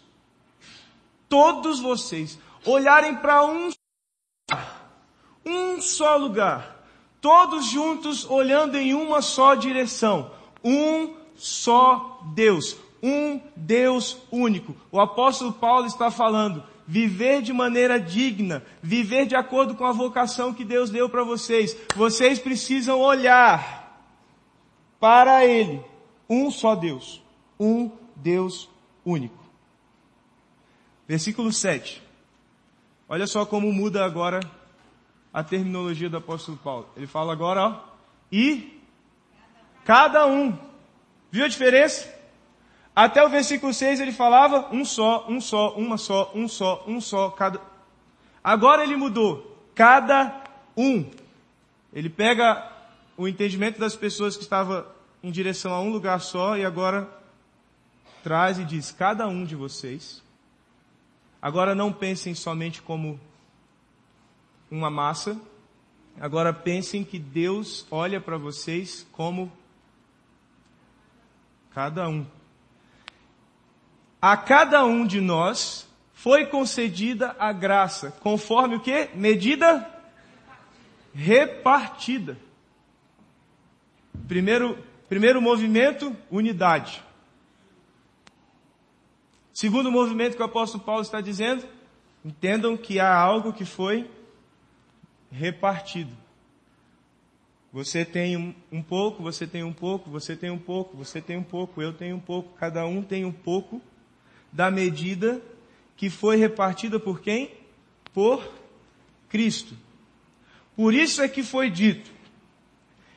todos 1.29 1.79
vocês, 1.79 2.37
olharem 2.65 3.15
para 3.15 3.45
um 3.45 3.71
um 5.45 5.81
só 5.81 6.15
lugar, 6.15 6.85
todos 7.19 7.65
juntos 7.65 8.29
olhando 8.29 8.77
em 8.77 8.93
uma 8.93 9.21
só 9.21 9.55
direção, 9.55 10.31
um 10.63 11.15
só 11.35 12.21
Deus, 12.33 12.77
um 13.01 13.39
Deus 13.55 14.17
único. 14.31 14.75
O 14.91 14.99
apóstolo 14.99 15.53
Paulo 15.53 15.87
está 15.87 16.11
falando, 16.11 16.63
viver 16.85 17.41
de 17.41 17.53
maneira 17.53 17.99
digna, 17.99 18.63
viver 18.81 19.25
de 19.25 19.35
acordo 19.35 19.75
com 19.75 19.85
a 19.85 19.91
vocação 19.91 20.53
que 20.53 20.63
Deus 20.63 20.89
deu 20.89 21.09
para 21.09 21.23
vocês. 21.23 21.75
Vocês 21.95 22.37
precisam 22.37 22.99
olhar 22.99 23.81
para 24.99 25.45
Ele, 25.45 25.81
um 26.29 26.51
só 26.51 26.75
Deus, 26.75 27.21
um 27.59 27.89
Deus 28.15 28.69
único. 29.03 29.41
Versículo 31.07 31.51
7. 31.51 32.01
Olha 33.09 33.27
só 33.27 33.45
como 33.45 33.73
muda 33.73 34.05
agora 34.05 34.39
a 35.33 35.43
terminologia 35.43 36.09
do 36.09 36.17
apóstolo 36.17 36.57
Paulo. 36.57 36.89
Ele 36.95 37.07
fala 37.07 37.31
agora, 37.33 37.61
ó, 37.61 37.79
e 38.31 38.81
cada 39.85 40.25
um 40.27 40.57
Viu 41.31 41.45
a 41.45 41.47
diferença? 41.47 42.13
Até 42.93 43.23
o 43.23 43.29
versículo 43.29 43.73
6 43.73 44.01
ele 44.01 44.11
falava 44.11 44.67
um 44.75 44.83
só, 44.83 45.25
um 45.29 45.39
só, 45.39 45.73
uma 45.75 45.97
só, 45.97 46.29
um 46.35 46.47
só, 46.47 46.83
um 46.85 46.99
só, 46.99 47.29
cada. 47.29 47.61
Agora 48.43 48.83
ele 48.83 48.97
mudou. 48.97 49.57
Cada 49.73 50.43
um. 50.75 51.09
Ele 51.93 52.09
pega 52.09 52.69
o 53.15 53.29
entendimento 53.29 53.79
das 53.79 53.95
pessoas 53.95 54.35
que 54.35 54.43
estavam 54.43 54.85
em 55.23 55.31
direção 55.31 55.73
a 55.73 55.79
um 55.79 55.89
lugar 55.89 56.19
só 56.19 56.57
e 56.57 56.65
agora 56.65 57.07
traz 58.21 58.59
e 58.59 58.65
diz: 58.65 58.91
cada 58.91 59.25
um 59.25 59.45
de 59.45 59.55
vocês. 59.55 60.21
Agora 61.41 61.73
não 61.73 61.93
pensem 61.93 62.35
somente 62.35 62.81
como 62.81 63.17
uma 64.71 64.89
massa. 64.89 65.39
Agora 66.19 66.51
pensem 66.51 67.03
que 67.03 67.19
Deus 67.19 67.85
olha 67.91 68.19
para 68.19 68.37
vocês 68.37 69.05
como 69.11 69.51
Cada 71.73 72.07
um. 72.09 72.25
A 74.21 74.35
cada 74.35 74.85
um 74.85 75.07
de 75.07 75.21
nós 75.21 75.87
foi 76.13 76.45
concedida 76.45 77.35
a 77.39 77.51
graça, 77.51 78.11
conforme 78.19 78.75
o 78.75 78.79
que? 78.79 79.09
Medida 79.15 79.89
repartida. 81.13 82.37
Primeiro, 84.27 84.77
primeiro 85.07 85.41
movimento, 85.41 86.15
unidade. 86.29 87.01
Segundo 89.53 89.91
movimento 89.91 90.35
que 90.35 90.41
o 90.41 90.45
apóstolo 90.45 90.83
Paulo 90.83 91.01
está 91.01 91.21
dizendo, 91.21 91.65
entendam 92.23 92.77
que 92.77 92.99
há 92.99 93.13
algo 93.13 93.53
que 93.53 93.65
foi 93.65 94.09
repartido. 95.31 96.11
Você 97.71 98.03
tem 98.03 98.35
um, 98.35 98.53
um, 98.71 98.83
pouco, 98.83 99.23
você 99.23 99.47
tem 99.47 99.63
um 99.63 99.71
pouco, 99.71 100.09
você 100.09 100.35
tem 100.35 100.51
um 100.51 100.59
pouco, 100.59 100.97
você 100.97 101.21
tem 101.21 101.37
um 101.37 101.43
pouco, 101.43 101.81
eu 101.81 101.93
tenho 101.93 102.17
um 102.17 102.19
pouco, 102.19 102.53
cada 102.57 102.85
um 102.85 103.01
tem 103.01 103.23
um 103.23 103.31
pouco 103.31 103.81
da 104.51 104.69
medida 104.69 105.41
que 105.95 106.09
foi 106.09 106.35
repartida 106.35 106.99
por 106.99 107.21
quem? 107.21 107.51
Por 108.13 108.45
Cristo. 109.29 109.73
Por 110.75 110.93
isso 110.93 111.21
é 111.21 111.29
que 111.29 111.43
foi 111.43 111.69
dito. 111.69 112.11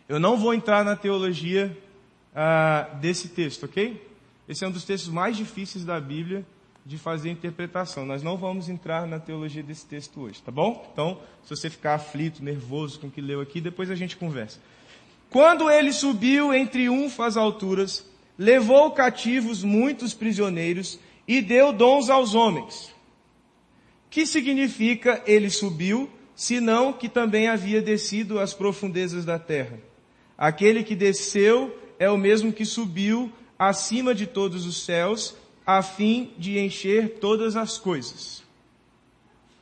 Eu 0.09 0.20
não 0.20 0.37
vou 0.37 0.55
entrar 0.55 0.85
na 0.85 0.94
teologia 0.94 1.77
ah, 2.33 2.90
desse 3.00 3.29
texto, 3.29 3.64
ok? 3.64 4.00
Esse 4.48 4.64
é 4.64 4.68
um 4.68 4.70
dos 4.70 4.85
textos 4.85 5.11
mais 5.11 5.37
difíceis 5.37 5.85
da 5.85 5.98
Bíblia 5.98 6.46
de 6.85 6.99
fazer 6.99 7.31
interpretação. 7.31 8.05
Nós 8.05 8.23
não 8.23 8.37
vamos 8.37 8.68
entrar 8.68 9.07
na 9.07 9.18
teologia 9.18 9.62
desse 9.62 9.87
texto 9.87 10.20
hoje, 10.20 10.42
tá 10.42 10.53
bom? 10.53 10.87
Então, 10.92 11.18
se 11.42 11.51
você 11.51 11.70
ficar 11.70 11.94
aflito, 11.94 12.44
nervoso 12.44 13.01
com 13.01 13.07
o 13.07 13.11
que 13.11 13.20
leu 13.20 13.40
aqui, 13.40 13.61
depois 13.61 13.90
a 13.90 13.94
gente 13.94 14.16
conversa. 14.16 14.61
Quando 15.31 15.70
ele 15.70 15.92
subiu 15.92 16.53
em 16.53 16.66
triunfo 16.66 17.23
às 17.23 17.37
alturas, 17.37 18.09
levou 18.38 18.90
cativos 18.90 19.64
muitos 19.64 20.12
prisioneiros 20.12 20.99
e 21.27 21.40
deu 21.40 21.73
dons 21.73 22.11
aos 22.11 22.35
homens. 22.35 22.92
Que 24.11 24.27
significa 24.27 25.23
ele 25.27 25.51
subiu, 25.51 26.09
senão 26.37 26.92
que 26.92 27.09
também 27.09 27.49
havia 27.49 27.81
descido 27.81 28.38
às 28.38 28.53
profundezas 28.53 29.25
da 29.25 29.38
terra? 29.38 29.79
Aquele 30.37 30.85
que 30.85 30.94
desceu 30.94 31.77
é 31.99 32.11
o 32.11 32.18
mesmo 32.18 32.53
que 32.53 32.64
subiu 32.64 33.33
acima 33.59 34.14
de 34.14 34.27
todos 34.27 34.66
os 34.66 34.85
céus, 34.85 35.35
a 35.66 35.83
fim 35.83 36.33
de 36.37 36.59
encher 36.59 37.18
todas 37.18 37.57
as 37.57 37.79
coisas. 37.79 38.42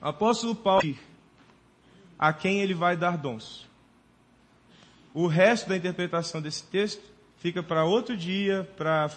Apóstolo 0.00 0.54
Paulo, 0.54 0.96
a 2.18 2.32
quem 2.32 2.60
ele 2.60 2.74
vai 2.74 2.96
dar 2.96 3.16
dons. 3.16 3.68
O 5.14 5.26
resto 5.26 5.68
da 5.68 5.76
interpretação 5.76 6.40
desse 6.40 6.64
texto 6.64 7.02
fica 7.38 7.62
para 7.62 7.84
outro 7.84 8.16
dia, 8.16 8.68
para 8.76 9.10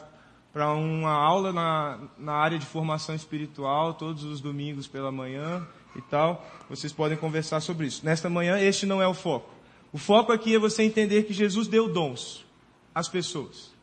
para 0.55 0.71
uma 0.71 1.11
aula 1.11 1.51
na, 1.51 1.99
na 2.17 2.31
área 2.31 2.57
de 2.57 2.65
formação 2.65 3.13
espiritual, 3.13 3.93
todos 3.93 4.23
os 4.23 4.39
domingos 4.39 4.87
pela 4.87 5.11
manhã 5.11 5.67
e 5.93 6.01
tal. 6.01 6.49
Vocês 6.69 6.93
podem 6.93 7.17
conversar 7.17 7.59
sobre 7.59 7.87
isso. 7.87 8.05
Nesta 8.05 8.29
manhã, 8.29 8.57
este 8.57 8.85
não 8.85 9.01
é 9.01 9.07
o 9.07 9.13
foco. 9.13 9.53
O 9.91 9.97
foco 9.97 10.31
aqui 10.31 10.55
é 10.55 10.57
você 10.57 10.83
entender 10.83 11.23
que 11.23 11.33
Jesus 11.33 11.67
deu 11.67 11.91
dons 11.91 12.45
às 12.93 13.09
pessoas. 13.09 13.73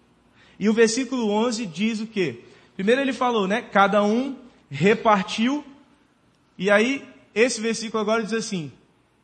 E 0.58 0.66
o 0.66 0.72
versículo 0.72 1.30
11 1.30 1.66
diz 1.66 2.00
o 2.00 2.06
quê? 2.06 2.42
Primeiro 2.74 3.00
ele 3.00 3.12
falou, 3.12 3.46
né? 3.46 3.62
Cada 3.62 4.02
um 4.02 4.36
repartiu. 4.70 5.64
E 6.56 6.70
aí, 6.70 7.06
esse 7.34 7.60
versículo 7.60 8.00
agora 8.00 8.22
diz 8.22 8.32
assim: 8.32 8.72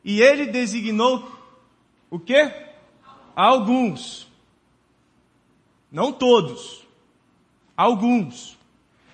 E 0.05 0.21
ele 0.21 0.47
designou 0.47 1.31
o 2.11 2.19
quê? 2.19 2.53
Alguns. 3.35 4.29
Não 5.91 6.13
todos 6.13 6.89
alguns. 7.79 8.59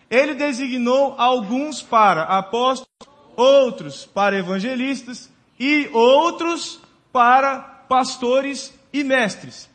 Ele 0.08 0.34
designou 0.34 1.14
alguns 1.18 1.82
para 1.82 2.22
apóstolos, 2.22 2.88
outros 3.36 4.06
para 4.06 4.38
evangelistas 4.38 5.30
e 5.60 5.90
outros 5.92 6.80
para 7.12 7.58
pastores 7.58 8.72
e 8.90 9.04
mestres. 9.04 9.68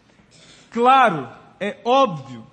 Claro, 0.72 1.30
é 1.60 1.78
óbvio 1.86 2.48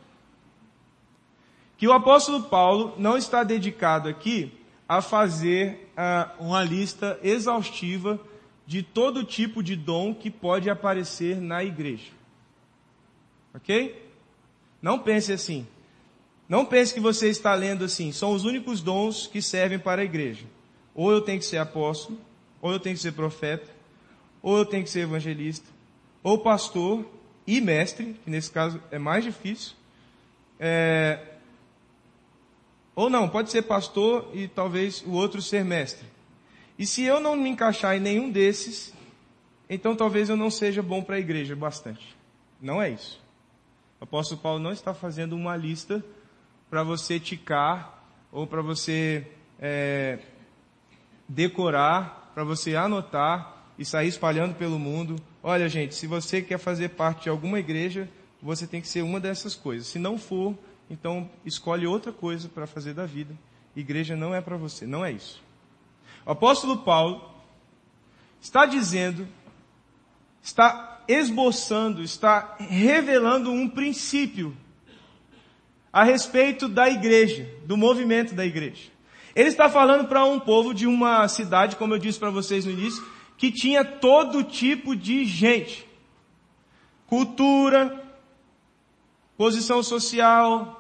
que 1.77 1.87
o 1.87 1.93
apóstolo 1.93 2.45
Paulo 2.45 2.95
não 2.99 3.17
está 3.17 3.45
dedicado 3.45 4.09
aqui 4.09 4.53
a 4.89 5.03
fazer 5.03 5.91
uh, 5.97 6.45
uma 6.45 6.63
lista 6.63 7.19
exaustiva 7.23 8.21
de 8.67 8.83
todo 8.83 9.25
tipo 9.25 9.63
de 9.63 9.77
dom 9.77 10.15
que 10.15 10.31
pode 10.31 10.71
aparecer 10.71 11.41
na 11.41 11.63
igreja. 11.63 12.13
Ok? 13.55 14.03
Não 14.81 14.99
pense 14.99 15.33
assim. 15.33 15.67
Não 16.49 16.65
pense 16.65 16.95
que 16.95 17.01
você 17.01 17.29
está 17.29 17.55
lendo 17.55 17.85
assim, 17.85 18.13
são 18.13 18.33
os 18.33 18.45
únicos 18.45 18.81
dons 18.81 19.27
que 19.27 19.43
servem 19.43 19.79
para 19.79 20.03
a 20.03 20.05
igreja. 20.05 20.45
Ou 20.95 21.11
eu 21.11 21.21
tenho 21.21 21.39
que 21.39 21.45
ser 21.45 21.59
apóstolo, 21.59 22.19
ou 22.61 22.73
eu 22.73 22.79
tenho 22.79 22.95
que 22.95 23.03
ser 23.03 23.13
profeta, 23.13 23.69
ou 24.41 24.59
eu 24.59 24.65
tenho 24.65 24.85
que 24.85 24.91
ser 24.91 25.01
evangelista, 25.01 25.67
ou 26.23 26.39
pastor 26.39 27.05
e 27.47 27.61
mestre, 27.61 28.17
que 28.25 28.31
nesse 28.31 28.51
caso 28.51 28.81
é 28.91 28.99
mais 28.99 29.25
difícil. 29.25 29.75
É... 30.59 31.36
Ou 32.97 33.11
não, 33.11 33.29
pode 33.29 33.51
ser 33.51 33.61
pastor 33.63 34.31
e 34.33 34.49
talvez 34.49 35.05
o 35.07 35.13
outro 35.13 35.43
ser 35.43 35.63
mestre. 35.63 36.09
E 36.79 36.87
se 36.87 37.05
eu 37.05 37.21
não 37.21 37.37
me 37.37 37.51
encaixar 37.51 37.95
em 37.95 38.01
nenhum 38.01 38.31
desses, 38.31 38.93
então 39.69 39.95
talvez 39.95 40.31
eu 40.31 40.37
não 40.37 40.51
seja 40.51 40.83
bom 40.83 41.03
para 41.03 41.17
a 41.17 41.21
igreja 41.21 41.55
bastante. 41.55 42.17
Não 42.61 42.81
é 42.81 42.89
isso. 42.89 43.21
O 44.01 44.05
apóstolo 44.05 44.41
Paulo 44.41 44.59
não 44.59 44.73
está 44.73 44.95
fazendo 44.95 45.37
uma 45.37 45.55
lista 45.55 46.03
para 46.71 46.83
você 46.83 47.21
ticar 47.21 48.03
ou 48.33 48.47
para 48.47 48.63
você 48.63 49.27
é, 49.61 50.19
decorar, 51.29 52.33
para 52.35 52.45
você 52.45 52.77
anotar 52.77 53.65
e 53.79 53.85
sair 53.85 54.09
espalhando 54.09 54.55
pelo 54.55 54.79
mundo. 54.79 55.17
Olha, 55.43 55.69
gente, 55.69 55.95
se 55.95 56.07
você 56.07 56.41
quer 56.41 56.59
fazer 56.59 56.91
parte 56.91 57.25
de 57.25 57.29
alguma 57.29 57.59
igreja, 57.59 58.09
você 58.41 58.67
tem 58.67 58.81
que 58.81 58.89
ser 58.89 59.03
uma 59.03 59.21
dessas 59.21 59.55
coisas. 59.55 59.87
Se 59.87 59.99
não 59.99 60.19
for, 60.19 60.57
então 60.89 61.29
escolhe 61.45 61.87
outra 61.87 62.13
coisa 62.13 62.49
para 62.49 62.67
fazer 62.67 62.95
da 62.95 63.07
vida. 63.07 63.35
Igreja 63.75 64.17
não 64.17 64.35
é 64.35 64.41
para 64.41 64.57
você, 64.57 64.87
não 64.87 65.05
é 65.05 65.13
isso. 65.13 65.43
O 66.25 66.31
apóstolo 66.31 66.79
Paulo 66.79 67.31
está 68.41 68.65
dizendo, 68.67 69.27
está 70.43 71.03
esboçando, 71.09 72.03
está 72.03 72.57
revelando 72.59 73.51
um 73.51 73.69
princípio 73.69 74.57
a 75.93 76.05
respeito 76.05 76.69
da 76.69 76.89
igreja, 76.91 77.49
do 77.65 77.77
movimento 77.77 78.35
da 78.35 78.45
igreja. 78.45 78.91
Ele 79.35 79.49
está 79.49 79.69
falando 79.69 80.09
para 80.09 80.25
um 80.25 80.41
povo 80.41 80.73
de 80.73 80.87
uma 80.87 81.27
cidade, 81.29 81.77
como 81.77 81.95
eu 81.95 81.99
disse 81.99 82.19
para 82.19 82.31
vocês 82.31 82.65
no 82.65 82.71
início, 82.73 83.05
que 83.37 83.53
tinha 83.53 83.85
todo 83.85 84.43
tipo 84.43 84.97
de 84.97 85.25
gente. 85.25 85.87
Cultura, 87.07 88.03
posição 89.37 89.83
social, 89.83 90.76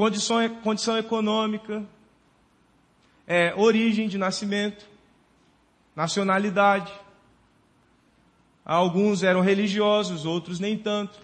condição, 0.00 0.48
condição 0.62 0.96
econômica, 0.96 1.84
é, 3.26 3.52
origem 3.54 4.08
de 4.08 4.16
nascimento, 4.16 4.88
nacionalidade. 5.94 6.90
Alguns 8.64 9.22
eram 9.22 9.42
religiosos, 9.42 10.24
outros 10.24 10.58
nem 10.58 10.78
tanto. 10.78 11.18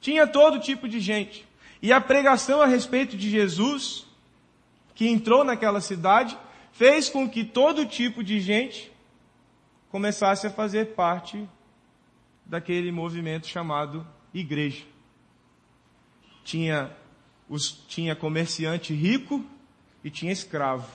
Tinha 0.00 0.26
todo 0.26 0.60
tipo 0.60 0.88
de 0.88 0.98
gente. 0.98 1.46
E 1.82 1.92
a 1.92 2.00
pregação 2.00 2.62
a 2.62 2.66
respeito 2.66 3.18
de 3.18 3.28
Jesus, 3.28 4.06
que 4.94 5.06
entrou 5.06 5.44
naquela 5.44 5.82
cidade, 5.82 6.38
fez 6.72 7.10
com 7.10 7.28
que 7.28 7.44
todo 7.44 7.84
tipo 7.84 8.24
de 8.24 8.40
gente 8.40 8.90
começasse 9.90 10.46
a 10.46 10.50
fazer 10.50 10.94
parte 10.94 11.46
daquele 12.46 12.90
movimento 12.90 13.46
chamado 13.46 14.06
igreja. 14.32 14.86
Tinha, 16.42 16.90
os, 17.48 17.70
tinha 17.88 18.14
comerciante 18.16 18.94
rico 18.94 19.44
e 20.02 20.10
tinha 20.10 20.32
escravo. 20.32 20.88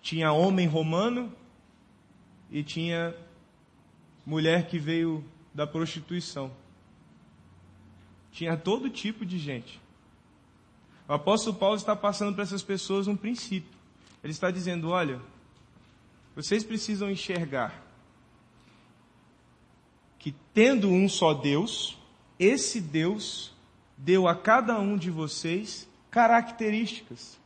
Tinha 0.00 0.32
homem 0.32 0.66
romano 0.66 1.32
e 2.50 2.62
tinha 2.62 3.14
mulher 4.26 4.66
que 4.66 4.78
veio 4.78 5.24
da 5.54 5.66
prostituição 5.66 6.50
tinha 8.34 8.56
todo 8.56 8.90
tipo 8.90 9.24
de 9.24 9.38
gente. 9.38 9.80
O 11.08 11.12
apóstolo 11.12 11.56
Paulo 11.56 11.76
está 11.76 11.94
passando 11.94 12.34
para 12.34 12.42
essas 12.42 12.62
pessoas 12.62 13.06
um 13.06 13.16
princípio. 13.16 13.70
Ele 14.22 14.32
está 14.32 14.50
dizendo: 14.50 14.90
olha, 14.90 15.20
vocês 16.34 16.64
precisam 16.64 17.08
enxergar 17.08 17.80
que 20.18 20.34
tendo 20.52 20.88
um 20.88 21.08
só 21.08 21.32
Deus, 21.32 21.96
esse 22.36 22.80
Deus 22.80 23.53
deu 23.96 24.26
a 24.28 24.34
cada 24.34 24.78
um 24.78 24.96
de 24.96 25.10
vocês 25.10 25.88
características, 26.10 27.38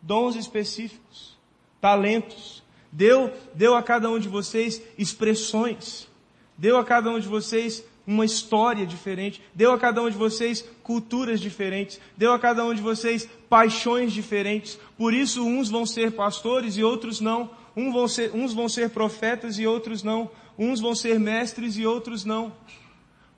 dons 0.00 0.36
específicos, 0.36 1.36
talentos. 1.80 2.62
Deu, 2.90 3.32
deu 3.54 3.74
a 3.74 3.82
cada 3.82 4.10
um 4.10 4.18
de 4.18 4.28
vocês 4.28 4.82
expressões. 4.96 6.08
Deu 6.56 6.78
a 6.78 6.84
cada 6.84 7.10
um 7.10 7.20
de 7.20 7.28
vocês 7.28 7.84
uma 8.06 8.24
história 8.24 8.86
diferente, 8.86 9.42
deu 9.52 9.72
a 9.72 9.78
cada 9.78 10.00
um 10.00 10.08
de 10.08 10.16
vocês 10.16 10.64
culturas 10.82 11.40
diferentes, 11.40 12.00
deu 12.16 12.32
a 12.32 12.38
cada 12.38 12.64
um 12.64 12.72
de 12.72 12.80
vocês 12.80 13.28
paixões 13.48 14.12
diferentes. 14.12 14.78
Por 14.96 15.12
isso, 15.12 15.44
uns 15.44 15.68
vão 15.68 15.84
ser 15.84 16.12
pastores 16.12 16.76
e 16.76 16.84
outros 16.84 17.20
não. 17.20 17.50
Uns 17.76 17.92
vão 17.92 18.08
ser, 18.08 18.34
uns 18.34 18.54
vão 18.54 18.68
ser 18.68 18.90
profetas 18.90 19.58
e 19.58 19.66
outros 19.66 20.02
não. 20.02 20.30
Uns 20.56 20.80
vão 20.80 20.94
ser 20.94 21.18
mestres 21.18 21.76
e 21.76 21.84
outros 21.84 22.24
não. 22.24 22.52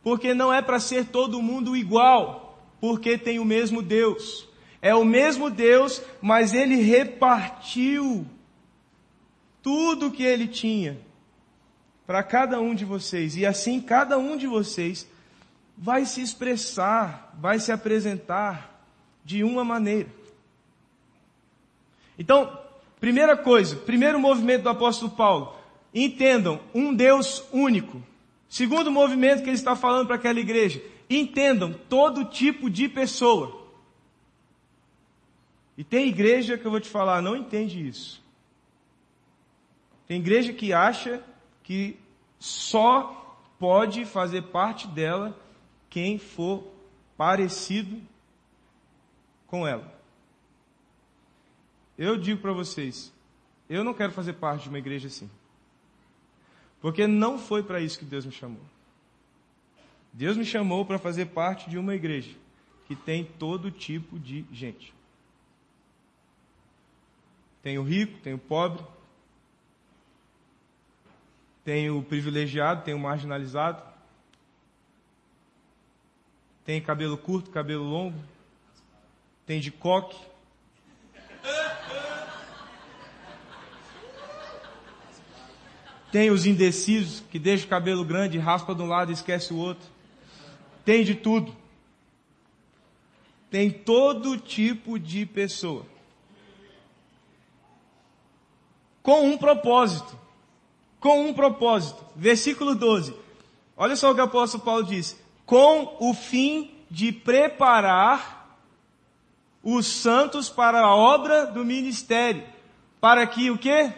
Porque 0.02 0.34
não 0.34 0.52
é 0.52 0.60
para 0.62 0.78
ser 0.78 1.06
todo 1.06 1.42
mundo 1.42 1.76
igual, 1.76 2.47
porque 2.80 3.18
tem 3.18 3.38
o 3.38 3.44
mesmo 3.44 3.82
Deus. 3.82 4.48
É 4.80 4.94
o 4.94 5.04
mesmo 5.04 5.50
Deus, 5.50 6.00
mas 6.20 6.52
ele 6.52 6.76
repartiu 6.76 8.26
tudo 9.62 10.10
que 10.10 10.22
ele 10.22 10.46
tinha 10.46 10.98
para 12.06 12.22
cada 12.22 12.60
um 12.60 12.74
de 12.74 12.84
vocês. 12.84 13.36
E 13.36 13.44
assim 13.44 13.80
cada 13.80 14.18
um 14.18 14.36
de 14.36 14.46
vocês 14.46 15.06
vai 15.76 16.04
se 16.04 16.20
expressar, 16.20 17.36
vai 17.40 17.58
se 17.58 17.70
apresentar 17.70 18.82
de 19.24 19.44
uma 19.44 19.64
maneira. 19.64 20.08
Então, 22.18 22.58
primeira 22.98 23.36
coisa, 23.36 23.76
primeiro 23.76 24.18
movimento 24.18 24.62
do 24.62 24.68
apóstolo 24.68 25.10
Paulo, 25.10 25.54
entendam 25.94 26.60
um 26.74 26.94
Deus 26.94 27.44
único. 27.52 28.02
Segundo 28.48 28.90
movimento 28.90 29.42
que 29.42 29.50
ele 29.50 29.56
está 29.56 29.76
falando 29.76 30.06
para 30.06 30.16
aquela 30.16 30.40
igreja, 30.40 30.82
entendam 31.08 31.72
todo 31.72 32.24
tipo 32.24 32.68
de 32.68 32.88
pessoa. 32.88 33.66
E 35.76 35.84
tem 35.84 36.08
igreja 36.08 36.58
que 36.58 36.66
eu 36.66 36.70
vou 36.70 36.80
te 36.80 36.88
falar, 36.88 37.22
não 37.22 37.36
entende 37.36 37.86
isso. 37.86 38.22
Tem 40.06 40.18
igreja 40.18 40.52
que 40.52 40.72
acha 40.72 41.22
que 41.62 41.98
só 42.38 43.36
pode 43.58 44.04
fazer 44.04 44.42
parte 44.42 44.86
dela 44.88 45.38
quem 45.90 46.18
for 46.18 46.64
parecido 47.16 48.00
com 49.46 49.66
ela. 49.66 49.96
eu 51.96 52.16
digo 52.16 52.40
para 52.40 52.52
vocês, 52.52 53.12
eu 53.68 53.82
não 53.82 53.94
quero 53.94 54.12
fazer 54.12 54.34
parte 54.34 54.64
de 54.64 54.68
uma 54.68 54.78
igreja 54.78 55.08
assim. 55.08 55.28
Porque 56.80 57.06
não 57.06 57.38
foi 57.38 57.62
para 57.62 57.80
isso 57.80 57.98
que 57.98 58.04
Deus 58.04 58.24
me 58.24 58.32
chamou. 58.32 58.62
Deus 60.18 60.36
me 60.36 60.44
chamou 60.44 60.84
para 60.84 60.98
fazer 60.98 61.26
parte 61.26 61.70
de 61.70 61.78
uma 61.78 61.94
igreja 61.94 62.34
que 62.88 62.96
tem 62.96 63.24
todo 63.24 63.70
tipo 63.70 64.18
de 64.18 64.44
gente. 64.50 64.92
Tem 67.62 67.78
o 67.78 67.84
rico, 67.84 68.18
tem 68.18 68.34
o 68.34 68.38
pobre, 68.38 68.84
tem 71.64 71.88
o 71.88 72.02
privilegiado, 72.02 72.82
tem 72.82 72.94
o 72.94 72.98
marginalizado, 72.98 73.80
tem 76.64 76.80
cabelo 76.80 77.16
curto, 77.16 77.50
cabelo 77.50 77.84
longo, 77.84 78.18
tem 79.46 79.60
de 79.60 79.70
coque, 79.70 80.18
Tem 86.10 86.30
os 86.30 86.46
indecisos, 86.46 87.22
que 87.30 87.38
deixa 87.38 87.66
o 87.66 87.68
cabelo 87.68 88.02
grande, 88.02 88.38
raspa 88.38 88.74
de 88.74 88.80
um 88.80 88.86
lado 88.86 89.10
e 89.10 89.14
esquece 89.14 89.52
o 89.52 89.58
outro. 89.58 89.97
Tem 90.88 91.04
de 91.04 91.14
tudo. 91.14 91.54
Tem 93.50 93.70
todo 93.70 94.38
tipo 94.38 94.98
de 94.98 95.26
pessoa. 95.26 95.84
Com 99.02 99.26
um 99.26 99.36
propósito. 99.36 100.18
Com 100.98 101.28
um 101.28 101.34
propósito. 101.34 102.02
Versículo 102.16 102.74
12. 102.74 103.14
Olha 103.76 103.96
só 103.96 104.10
o 104.10 104.14
que 104.14 104.20
o 104.22 104.24
apóstolo 104.24 104.64
Paulo 104.64 104.84
diz. 104.84 105.14
Com 105.44 105.94
o 106.00 106.14
fim 106.14 106.74
de 106.90 107.12
preparar 107.12 108.58
os 109.62 109.86
santos 109.86 110.48
para 110.48 110.80
a 110.80 110.96
obra 110.96 111.44
do 111.44 111.66
ministério. 111.66 112.42
Para 112.98 113.26
que 113.26 113.50
o 113.50 113.58
quê? 113.58 113.92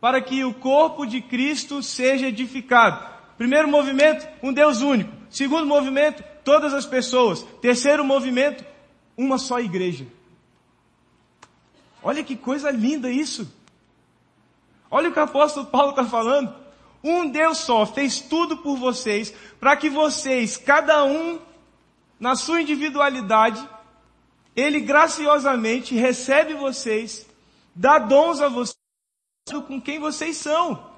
para 0.00 0.22
que 0.22 0.42
o 0.42 0.54
corpo 0.54 1.04
de 1.04 1.20
Cristo 1.20 1.82
seja 1.82 2.28
edificado. 2.28 3.06
Primeiro 3.36 3.68
movimento, 3.68 4.26
um 4.42 4.50
Deus 4.50 4.80
único. 4.80 5.12
Segundo 5.28 5.66
movimento, 5.66 6.24
todas 6.50 6.74
as 6.74 6.84
pessoas. 6.84 7.46
Terceiro 7.62 8.04
movimento, 8.04 8.64
uma 9.16 9.38
só 9.38 9.60
igreja. 9.60 10.04
Olha 12.02 12.24
que 12.24 12.34
coisa 12.34 12.72
linda 12.72 13.08
isso. 13.08 13.48
Olha 14.90 15.10
o 15.10 15.12
que 15.12 15.20
o 15.20 15.22
apóstolo 15.22 15.66
Paulo 15.66 15.90
está 15.90 16.04
falando. 16.04 16.52
Um 17.04 17.30
Deus 17.30 17.58
só 17.58 17.86
fez 17.86 18.18
tudo 18.18 18.56
por 18.56 18.76
vocês, 18.76 19.32
para 19.60 19.76
que 19.76 19.88
vocês, 19.88 20.56
cada 20.56 21.04
um, 21.04 21.38
na 22.18 22.34
sua 22.34 22.62
individualidade, 22.62 23.64
Ele 24.56 24.80
graciosamente 24.80 25.94
recebe 25.94 26.54
vocês, 26.54 27.28
dá 27.72 28.00
dons 28.00 28.40
a 28.40 28.48
vocês, 28.48 28.74
com 29.68 29.80
quem 29.80 30.00
vocês 30.00 30.36
são. 30.36 30.89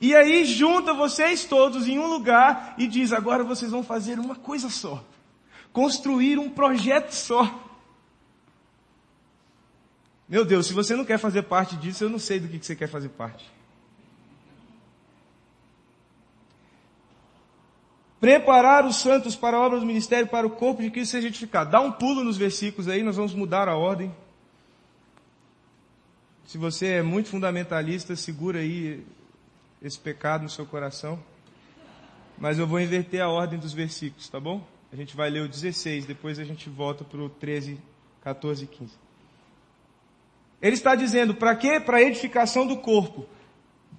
E 0.00 0.16
aí 0.16 0.44
junta 0.46 0.94
vocês 0.94 1.44
todos 1.44 1.86
em 1.86 1.98
um 1.98 2.06
lugar 2.06 2.74
e 2.78 2.86
diz: 2.86 3.12
agora 3.12 3.44
vocês 3.44 3.70
vão 3.70 3.84
fazer 3.84 4.18
uma 4.18 4.34
coisa 4.34 4.70
só. 4.70 5.04
Construir 5.72 6.38
um 6.38 6.48
projeto 6.48 7.12
só. 7.12 7.68
Meu 10.26 10.44
Deus, 10.44 10.66
se 10.66 10.72
você 10.72 10.96
não 10.96 11.04
quer 11.04 11.18
fazer 11.18 11.42
parte 11.42 11.76
disso, 11.76 12.04
eu 12.04 12.08
não 12.08 12.18
sei 12.18 12.40
do 12.40 12.48
que 12.48 12.64
você 12.64 12.74
quer 12.74 12.88
fazer 12.88 13.10
parte. 13.10 13.50
Preparar 18.20 18.86
os 18.86 18.96
santos 18.96 19.34
para 19.34 19.56
a 19.56 19.60
obra 19.60 19.80
do 19.80 19.86
ministério, 19.86 20.28
para 20.28 20.46
o 20.46 20.50
corpo 20.50 20.82
de 20.82 20.90
Cristo 20.90 21.12
seja 21.12 21.28
edificado. 21.28 21.70
Dá 21.70 21.80
um 21.80 21.90
pulo 21.90 22.22
nos 22.22 22.36
versículos 22.36 22.86
aí, 22.86 23.02
nós 23.02 23.16
vamos 23.16 23.34
mudar 23.34 23.68
a 23.68 23.76
ordem. 23.76 24.14
Se 26.46 26.58
você 26.58 26.86
é 26.86 27.02
muito 27.02 27.28
fundamentalista, 27.28 28.14
segura 28.16 28.60
aí 28.60 29.04
esse 29.82 29.98
pecado 29.98 30.42
no 30.42 30.48
seu 30.48 30.66
coração. 30.66 31.18
Mas 32.38 32.58
eu 32.58 32.66
vou 32.66 32.80
inverter 32.80 33.22
a 33.22 33.28
ordem 33.28 33.58
dos 33.58 33.72
versículos, 33.72 34.28
tá 34.28 34.40
bom? 34.40 34.66
A 34.92 34.96
gente 34.96 35.16
vai 35.16 35.30
ler 35.30 35.42
o 35.42 35.48
16, 35.48 36.06
depois 36.06 36.38
a 36.38 36.44
gente 36.44 36.68
volta 36.68 37.04
para 37.04 37.20
o 37.20 37.28
13, 37.28 37.78
14 38.22 38.64
e 38.64 38.66
15. 38.66 38.92
Ele 40.60 40.74
está 40.74 40.94
dizendo, 40.94 41.34
para 41.34 41.54
quê? 41.54 41.80
Para 41.80 41.98
a 41.98 42.02
edificação 42.02 42.66
do 42.66 42.76
corpo. 42.78 43.26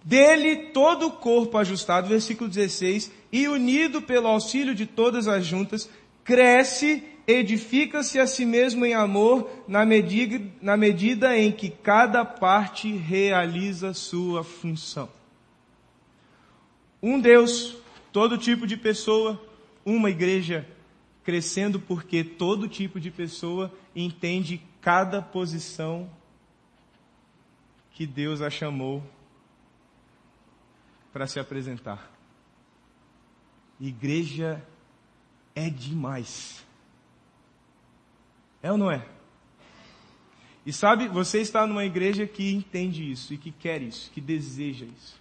Dele 0.04 0.70
todo 0.74 1.08
o 1.08 1.12
corpo 1.12 1.58
ajustado, 1.58 2.08
versículo 2.08 2.50
16, 2.50 3.12
e 3.32 3.48
unido 3.48 4.02
pelo 4.02 4.28
auxílio 4.28 4.74
de 4.74 4.86
todas 4.86 5.28
as 5.28 5.46
juntas, 5.46 5.90
cresce 6.24 7.04
edifica-se 7.28 8.20
a 8.20 8.28
si 8.28 8.46
mesmo 8.46 8.86
em 8.86 8.94
amor 8.94 9.50
na 9.68 9.86
medida, 9.86 10.42
na 10.62 10.76
medida 10.76 11.38
em 11.38 11.52
que 11.52 11.70
cada 11.70 12.26
parte 12.26 12.92
realiza 12.92 13.94
sua 13.94 14.44
função. 14.44 15.21
Um 17.02 17.20
Deus, 17.20 17.76
todo 18.12 18.38
tipo 18.38 18.68
de 18.68 18.78
pessoa, 18.78 19.42
uma 19.86 20.10
igreja 20.10 20.68
crescendo 21.24 21.80
porque 21.80 22.24
todo 22.24 22.68
tipo 22.68 23.00
de 23.00 23.10
pessoa 23.10 23.72
entende 23.96 24.62
cada 24.82 25.22
posição 25.22 26.10
que 27.92 28.06
Deus 28.06 28.42
a 28.42 28.50
chamou 28.50 29.04
para 31.14 31.28
se 31.28 31.40
apresentar. 31.40 32.10
Igreja 33.80 34.64
é 35.56 35.70
demais. 35.70 36.66
É 38.64 38.72
ou 38.72 38.78
não 38.78 38.92
é? 38.92 39.06
E 40.66 40.72
sabe, 40.72 41.08
você 41.08 41.42
está 41.42 41.66
numa 41.66 41.84
igreja 41.84 42.28
que 42.28 42.52
entende 42.54 43.12
isso 43.12 43.34
e 43.34 43.38
que 43.38 43.52
quer 43.52 43.82
isso, 43.82 44.12
que 44.12 44.22
deseja 44.22 44.86
isso. 44.86 45.21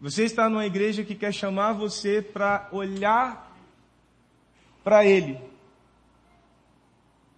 Você 0.00 0.24
está 0.24 0.48
numa 0.48 0.64
igreja 0.64 1.02
que 1.04 1.14
quer 1.14 1.32
chamar 1.32 1.72
você 1.72 2.22
para 2.22 2.68
olhar 2.70 3.56
para 4.84 5.04
Ele, 5.04 5.38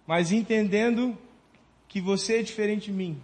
mas 0.05 0.31
entendendo 0.31 1.17
que 1.87 1.99
você 1.99 2.39
é 2.39 2.43
diferente 2.43 2.85
de 2.85 2.93
mim 2.93 3.21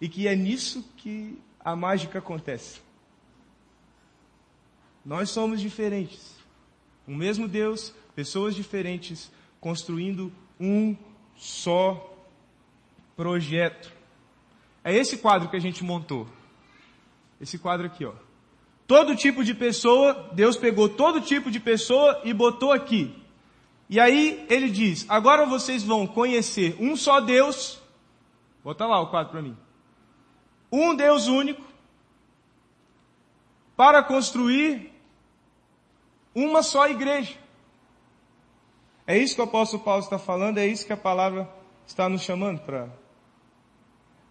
e 0.00 0.08
que 0.08 0.26
é 0.26 0.34
nisso 0.34 0.84
que 0.96 1.38
a 1.60 1.76
mágica 1.76 2.18
acontece. 2.18 2.80
Nós 5.04 5.30
somos 5.30 5.60
diferentes. 5.60 6.36
O 7.06 7.12
mesmo 7.12 7.48
Deus, 7.48 7.94
pessoas 8.14 8.54
diferentes, 8.54 9.30
construindo 9.60 10.32
um 10.58 10.96
só 11.36 12.16
projeto. 13.16 13.92
É 14.84 14.92
esse 14.94 15.18
quadro 15.18 15.48
que 15.48 15.56
a 15.56 15.60
gente 15.60 15.84
montou. 15.84 16.28
Esse 17.42 17.58
quadro 17.58 17.88
aqui, 17.88 18.04
ó. 18.04 18.12
Todo 18.86 19.16
tipo 19.16 19.42
de 19.42 19.52
pessoa, 19.52 20.30
Deus 20.32 20.56
pegou 20.56 20.88
todo 20.88 21.20
tipo 21.20 21.50
de 21.50 21.58
pessoa 21.58 22.20
e 22.22 22.32
botou 22.32 22.70
aqui. 22.70 23.12
E 23.90 23.98
aí 23.98 24.46
ele 24.48 24.70
diz: 24.70 25.04
agora 25.08 25.44
vocês 25.44 25.82
vão 25.82 26.06
conhecer 26.06 26.76
um 26.78 26.96
só 26.96 27.20
Deus. 27.20 27.82
Bota 28.62 28.86
lá 28.86 29.00
o 29.00 29.08
quadro 29.08 29.32
para 29.32 29.42
mim. 29.42 29.56
Um 30.70 30.94
Deus 30.94 31.26
único. 31.26 31.62
Para 33.76 34.04
construir 34.04 34.92
uma 36.32 36.62
só 36.62 36.88
igreja. 36.88 37.36
É 39.04 39.18
isso 39.18 39.34
que 39.34 39.40
o 39.40 39.44
apóstolo 39.44 39.82
Paulo 39.82 40.04
está 40.04 40.18
falando, 40.18 40.58
é 40.58 40.66
isso 40.66 40.86
que 40.86 40.92
a 40.92 40.96
palavra 40.96 41.50
está 41.84 42.08
nos 42.08 42.22
chamando 42.22 42.60
para. 42.60 42.88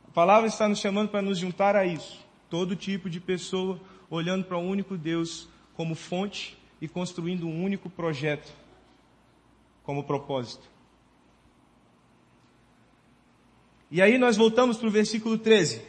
A 0.08 0.12
palavra 0.14 0.48
está 0.48 0.70
nos 0.70 0.80
chamando 0.80 1.10
para 1.10 1.22
nos 1.22 1.38
juntar 1.38 1.76
a 1.76 1.86
isso. 1.86 2.31
Todo 2.52 2.76
tipo 2.76 3.10
de 3.10 3.22
pessoa 3.22 3.80
olhando 4.10 4.44
para 4.44 4.58
um 4.58 4.68
único 4.68 4.98
Deus 4.98 5.48
como 5.74 5.96
fonte 5.96 6.58
e 6.82 6.88
construindo 6.88 7.48
um 7.48 7.64
único 7.64 7.90
projeto 7.90 8.52
como 9.84 10.04
propósito. 10.04 10.70
E 13.90 14.02
aí 14.02 14.18
nós 14.18 14.36
voltamos 14.36 14.76
para 14.76 14.90
o 14.90 14.92
versículo 14.92 15.38
13. 15.38 15.82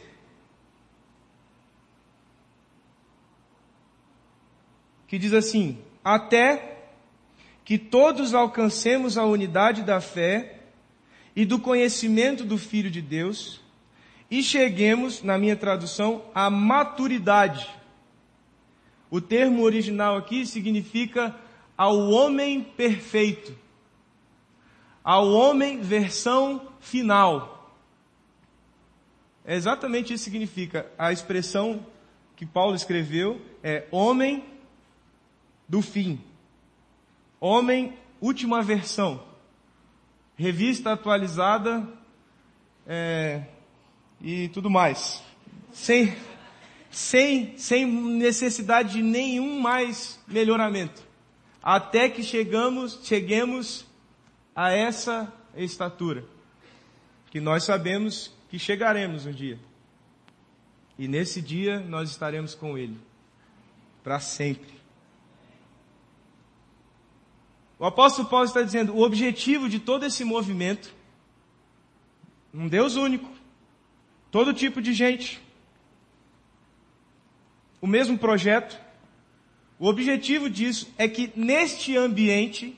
Que 5.05 5.19
diz 5.19 5.33
assim: 5.33 5.77
Até 6.01 6.91
que 7.65 7.77
todos 7.77 8.33
alcancemos 8.33 9.17
a 9.17 9.25
unidade 9.25 9.83
da 9.83 9.99
fé 9.99 10.61
e 11.35 11.43
do 11.43 11.59
conhecimento 11.59 12.45
do 12.45 12.57
Filho 12.57 12.89
de 12.89 13.01
Deus 13.01 13.62
e 14.33 14.41
cheguemos, 14.41 15.21
na 15.21 15.37
minha 15.37 15.55
tradução, 15.55 16.25
à 16.33 16.49
maturidade. 16.49 17.69
O 19.11 19.21
termo 19.21 19.61
original 19.61 20.17
aqui 20.17 20.43
significa 20.43 21.35
ao 21.77 22.09
homem 22.09 22.63
perfeito, 22.63 23.55
ao 25.03 25.31
homem 25.31 25.81
versão 25.81 26.67
final. 26.79 27.77
É 29.45 29.55
exatamente 29.55 30.11
isso 30.15 30.23
que 30.23 30.31
significa. 30.31 30.91
A 30.97 31.11
expressão 31.11 31.85
que 32.35 32.43
Paulo 32.43 32.73
escreveu 32.73 33.39
é 33.61 33.87
homem 33.91 34.43
do 35.69 35.79
fim. 35.79 36.19
Homem, 37.39 37.93
última 38.19 38.63
versão. 38.63 39.23
revista 40.35 40.91
atualizada 40.91 41.87
é, 42.87 43.43
e 44.23 44.47
tudo 44.47 44.69
mais. 44.69 45.21
Sem, 45.73 46.15
sem, 46.89 47.57
sem 47.57 47.85
necessidade 47.85 48.93
de 48.93 49.01
nenhum 49.01 49.59
mais 49.59 50.17
melhoramento. 50.25 51.03
Até 51.61 52.07
que 52.07 52.23
chegamos, 52.23 52.99
cheguemos 53.03 53.85
a 54.55 54.71
essa 54.71 55.31
estatura. 55.55 56.23
Que 57.29 57.41
nós 57.41 57.65
sabemos 57.65 58.31
que 58.49 58.57
chegaremos 58.57 59.25
um 59.25 59.31
dia. 59.31 59.59
E 60.97 61.07
nesse 61.07 61.41
dia 61.41 61.79
nós 61.79 62.09
estaremos 62.09 62.55
com 62.55 62.77
Ele. 62.77 62.97
Para 64.03 64.19
sempre. 64.19 64.71
O 67.79 67.85
apóstolo 67.85 68.29
Paulo 68.29 68.45
está 68.45 68.61
dizendo, 68.61 68.93
o 68.93 69.01
objetivo 69.01 69.67
de 69.67 69.79
todo 69.79 70.05
esse 70.05 70.23
movimento, 70.23 70.93
um 72.53 72.67
Deus 72.67 72.95
único, 72.95 73.32
todo 74.33 74.51
tipo 74.51 74.81
de 74.81 74.93
gente, 74.93 75.39
o 77.79 77.85
mesmo 77.85 78.17
projeto, 78.17 78.81
o 79.77 79.87
objetivo 79.87 80.49
disso 80.49 80.91
é 80.97 81.07
que 81.07 81.31
neste 81.35 81.95
ambiente 81.95 82.75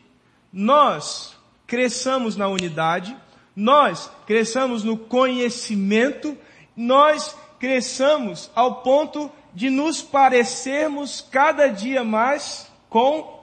nós 0.51 1.33
cresçamos 1.65 2.35
na 2.35 2.49
unidade, 2.49 3.15
nós 3.55 4.11
cresçamos 4.27 4.83
no 4.83 4.97
conhecimento, 4.97 6.37
nós 6.75 7.37
cresçamos 7.57 8.51
ao 8.53 8.83
ponto 8.83 9.31
de 9.53 9.69
nos 9.69 10.01
parecermos 10.01 11.21
cada 11.21 11.69
dia 11.69 12.03
mais 12.03 12.69
com 12.89 13.41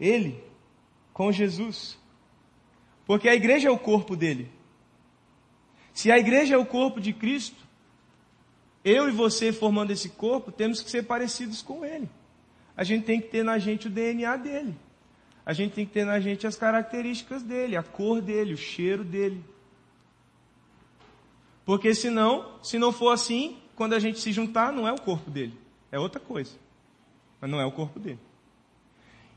Ele 0.00 0.42
com 1.12 1.30
Jesus. 1.30 1.96
Porque 3.06 3.28
a 3.28 3.36
igreja 3.36 3.68
é 3.68 3.70
o 3.70 3.78
corpo 3.78 4.16
dele. 4.16 4.50
Se 5.94 6.10
a 6.10 6.18
igreja 6.18 6.56
é 6.56 6.58
o 6.58 6.66
corpo 6.66 7.00
de 7.00 7.12
Cristo, 7.12 7.56
eu 8.84 9.08
e 9.08 9.12
você 9.12 9.52
formando 9.52 9.92
esse 9.92 10.10
corpo, 10.10 10.52
temos 10.52 10.82
que 10.82 10.90
ser 10.90 11.04
parecidos 11.04 11.62
com 11.62 11.84
ele. 11.84 12.10
A 12.76 12.82
gente 12.82 13.06
tem 13.06 13.20
que 13.20 13.28
ter 13.28 13.44
na 13.44 13.58
gente 13.58 13.86
o 13.86 13.90
DNA 13.90 14.36
dele. 14.36 14.74
A 15.46 15.52
gente 15.52 15.72
tem 15.72 15.86
que 15.86 15.92
ter 15.92 16.04
na 16.04 16.18
gente 16.18 16.46
as 16.46 16.56
características 16.56 17.42
dele, 17.42 17.76
a 17.76 17.82
cor 17.82 18.20
dele, 18.20 18.54
o 18.54 18.56
cheiro 18.56 19.04
dele. 19.04 19.42
Porque 21.64 21.94
senão, 21.94 22.58
se 22.62 22.78
não 22.78 22.92
for 22.92 23.10
assim, 23.10 23.56
quando 23.76 23.94
a 23.94 23.98
gente 24.00 24.18
se 24.18 24.32
juntar, 24.32 24.72
não 24.72 24.88
é 24.88 24.92
o 24.92 25.00
corpo 25.00 25.30
dele. 25.30 25.56
É 25.92 25.98
outra 25.98 26.20
coisa. 26.20 26.52
Mas 27.40 27.50
não 27.50 27.60
é 27.60 27.64
o 27.64 27.72
corpo 27.72 28.00
dele. 28.00 28.18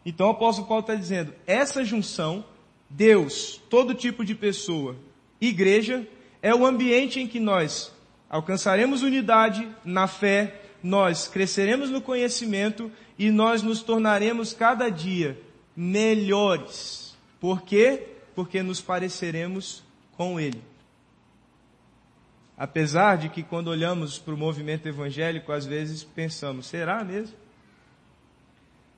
Então 0.05 0.27
o 0.27 0.31
apóstolo 0.31 0.67
Paulo 0.67 0.81
está 0.81 0.95
dizendo, 0.95 1.33
essa 1.45 1.83
junção, 1.83 2.43
Deus, 2.89 3.61
todo 3.69 3.93
tipo 3.93 4.25
de 4.25 4.33
pessoa, 4.33 4.95
igreja, 5.39 6.07
é 6.41 6.53
o 6.53 6.65
ambiente 6.65 7.19
em 7.19 7.27
que 7.27 7.39
nós 7.39 7.93
alcançaremos 8.29 9.01
unidade 9.01 9.67
na 9.83 10.07
fé, 10.07 10.61
nós 10.83 11.27
cresceremos 11.27 11.89
no 11.89 12.01
conhecimento 12.01 12.91
e 13.17 13.31
nós 13.31 13.61
nos 13.63 13.81
tornaremos 13.81 14.53
cada 14.53 14.89
dia 14.89 15.39
melhores. 15.75 17.15
Por 17.39 17.61
quê? 17.61 18.07
Porque 18.35 18.61
nos 18.61 18.81
pareceremos 18.81 19.83
com 20.15 20.39
Ele. 20.39 20.61
Apesar 22.57 23.17
de 23.17 23.29
que 23.29 23.43
quando 23.43 23.67
olhamos 23.67 24.17
para 24.17 24.33
o 24.33 24.37
movimento 24.37 24.87
evangélico, 24.87 25.51
às 25.51 25.65
vezes 25.65 26.03
pensamos, 26.03 26.65
será 26.65 27.03
mesmo? 27.03 27.37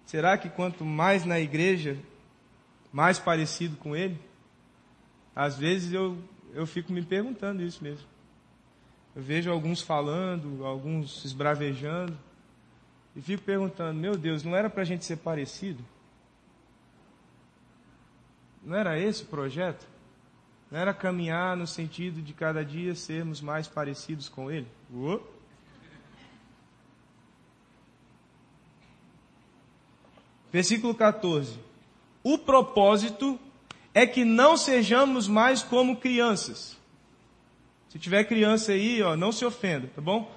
Será 0.06 0.38
que 0.38 0.50
quanto 0.50 0.86
mais 0.86 1.26
na 1.26 1.40
igreja, 1.40 1.98
mais 2.92 3.20
parecido 3.20 3.76
com 3.76 3.96
ele? 3.96 4.18
Às 5.36 5.58
vezes 5.58 5.94
eu, 5.94 6.18
eu 6.54 6.66
fico 6.66 6.91
me 6.91 7.02
perguntando 7.02 7.62
isso 7.62 7.84
mesmo. 7.84 8.08
Eu 9.16 9.22
vejo 9.22 9.52
alguns 9.52 9.82
falando, 9.82 10.66
alguns 10.66 11.26
esbravejando, 11.26 12.18
e 13.16 13.22
fico 13.22 13.43
perguntando: 13.43 14.00
meu 14.00 14.16
Deus, 14.16 14.43
não 14.43 14.56
era 14.56 14.70
para 14.70 14.82
a 14.82 14.86
gente 14.86 15.06
ser 15.06 15.18
parecido? 15.18 15.84
Não 18.64 18.76
era 18.76 19.00
esse 19.00 19.24
o 19.24 19.28
projeto? 19.28 19.88
Não 20.70 20.80
era 20.80 20.93
caminhar 20.93 21.58
no 21.58 21.66
sentido 21.66 22.22
de 22.22 22.34
cada 22.34 22.64
dia 22.64 22.93
sermos 22.93 23.41
mais 23.41 23.68
parecidos 23.68 24.30
com 24.30 24.52
Ele? 24.52 24.68
Uou. 24.93 25.39
Versículo 30.52 30.93
14. 30.93 31.60
O 32.24 32.38
propósito 32.38 33.39
é 33.94 34.06
que 34.06 34.24
não 34.24 34.56
sejamos 34.56 35.28
mais 35.28 35.62
como 35.62 35.98
crianças. 35.98 36.78
Se 37.90 37.98
tiver 37.98 38.24
criança 38.26 38.72
aí, 38.72 39.02
ó, 39.02 39.16
não 39.16 39.32
se 39.32 39.44
ofenda, 39.44 39.90
tá 39.96 40.02
bom? 40.02 40.32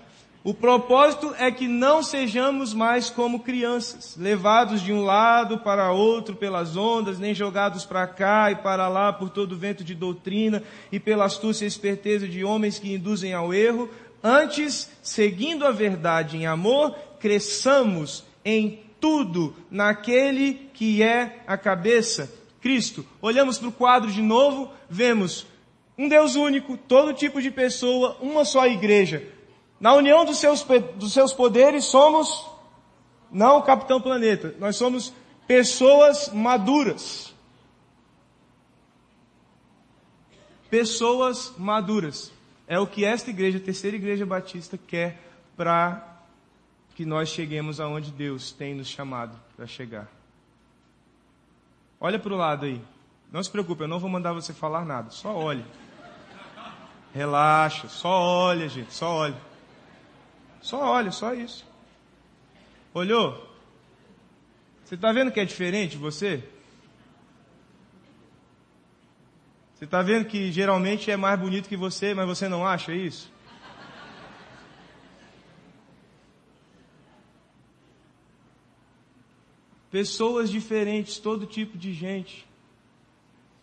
O 0.45 0.53
propósito 0.53 1.33
é 1.39 1.53
que 1.53 1.69
não 1.69 2.03
sejamos 2.03 2.75
mais 2.75 3.09
como 3.09 3.41
crianças, 3.41 4.17
levados 4.17 4.81
de 4.83 4.93
um 4.93 5.05
lado 5.05 5.59
para 5.59 5.93
outro 5.93 6.35
pelas 6.35 6.77
ondas, 6.77 7.17
nem 7.21 7.33
jogados 7.33 7.85
para 7.85 8.09
cá 8.09 8.51
e 8.51 8.57
para 8.57 8.89
lá 8.89 9.13
por 9.13 9.31
todo 9.31 9.57
vento 9.57 9.85
de 9.85 9.95
doutrina 9.95 10.61
e 10.91 10.99
pela 10.99 11.27
astúcia 11.27 11.65
e 11.65 11.69
esperteza 11.69 12.27
de 12.27 12.43
homens 12.43 12.81
que 12.81 12.93
induzem 12.93 13.33
ao 13.33 13.55
erro. 13.55 13.89
Antes, 14.21 14.91
seguindo 15.01 15.65
a 15.65 15.71
verdade 15.71 16.37
em 16.37 16.47
amor, 16.47 16.93
cresçamos 17.21 18.25
em 18.45 18.81
tudo 19.01 19.55
naquele 19.71 20.55
que 20.75 21.05
é 21.05 21.45
a 21.47 21.57
cabeça, 21.57 22.33
Cristo. 22.63 23.05
Olhamos 23.21 23.59
para 23.59 23.69
o 23.69 23.73
quadro 23.73 24.11
de 24.11 24.23
novo, 24.23 24.71
vemos 24.89 25.47
um 25.99 26.09
Deus 26.09 26.37
único, 26.37 26.77
todo 26.77 27.13
tipo 27.13 27.43
de 27.43 27.51
pessoa, 27.51 28.17
uma 28.21 28.45
só 28.45 28.67
igreja. 28.67 29.29
Na 29.79 29.93
união 29.95 30.25
dos 30.25 30.39
seus, 30.39 30.65
dos 30.97 31.13
seus 31.13 31.33
poderes 31.33 31.85
somos, 31.85 32.47
não 33.31 33.59
o 33.59 33.63
Capitão 33.63 34.01
Planeta, 34.01 34.55
nós 34.59 34.77
somos 34.77 35.13
pessoas 35.47 36.31
maduras. 36.33 37.35
Pessoas 40.71 41.53
maduras. 41.59 42.33
É 42.67 42.79
o 42.79 42.87
que 42.87 43.05
esta 43.05 43.29
igreja, 43.29 43.59
a 43.59 43.61
terceira 43.61 43.97
igreja 43.97 44.25
batista, 44.25 44.79
quer 44.79 45.21
para 45.57 46.25
que 46.95 47.05
nós 47.05 47.29
cheguemos 47.29 47.81
aonde 47.81 48.11
Deus 48.11 48.53
tem 48.53 48.75
nos 48.75 48.89
chamado 48.89 49.39
para 49.57 49.67
chegar. 49.67 50.22
Olha 52.05 52.19
para 52.19 52.33
o 52.33 52.37
lado 52.37 52.67
aí. 52.67 52.83
Não 53.31 53.41
se 53.41 53.49
preocupe, 53.49 53.85
eu 53.85 53.89
não 53.89 54.01
vou 54.01 54.11
mandar 54.11 54.33
você 54.33 54.53
falar 54.53 54.85
nada. 54.85 55.11
Só 55.11 55.37
olhe. 55.37 55.65
Relaxa, 57.15 57.87
só 57.87 58.11
olha, 58.11 58.69
gente, 58.69 58.93
só 58.93 59.15
olha. 59.15 59.37
Só 60.61 60.81
olha, 60.81 61.13
só 61.13 61.33
isso. 61.33 61.65
Olhou? 62.93 63.49
Você 64.85 64.97
está 64.97 65.13
vendo 65.13 65.31
que 65.31 65.39
é 65.39 65.45
diferente 65.45 65.97
você? 65.97 66.43
Você 69.77 69.85
está 69.85 70.03
vendo 70.03 70.25
que 70.25 70.51
geralmente 70.51 71.09
é 71.09 71.17
mais 71.17 71.39
bonito 71.39 71.69
que 71.69 71.77
você, 71.77 72.15
mas 72.15 72.27
você 72.27 72.49
não 72.49 72.67
acha 72.67 72.93
isso? 72.93 73.31
Pessoas 79.93 80.49
diferentes, 80.49 81.19
todo 81.19 81.45
tipo 81.45 81.77
de 81.77 81.93
gente. 81.93 82.49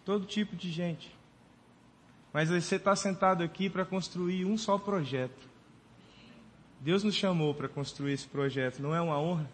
Todo 0.06 0.28
tipo 0.28 0.56
de 0.56 0.72
gente. 0.72 1.12
Mas 2.32 2.50
você 2.50 2.76
está 2.76 2.96
sentado 2.96 3.44
aqui 3.44 3.68
para 3.68 3.84
construir 3.84 4.46
um 4.46 4.56
só 4.56 4.78
projeto. 4.78 5.50
Deus 6.80 7.04
nos 7.04 7.16
chamou 7.16 7.56
para 7.56 7.68
construir 7.68 8.14
esse 8.14 8.28
projeto, 8.28 8.80
não 8.80 8.94
é 8.94 9.02
uma 9.02 9.20
honra? 9.20 9.50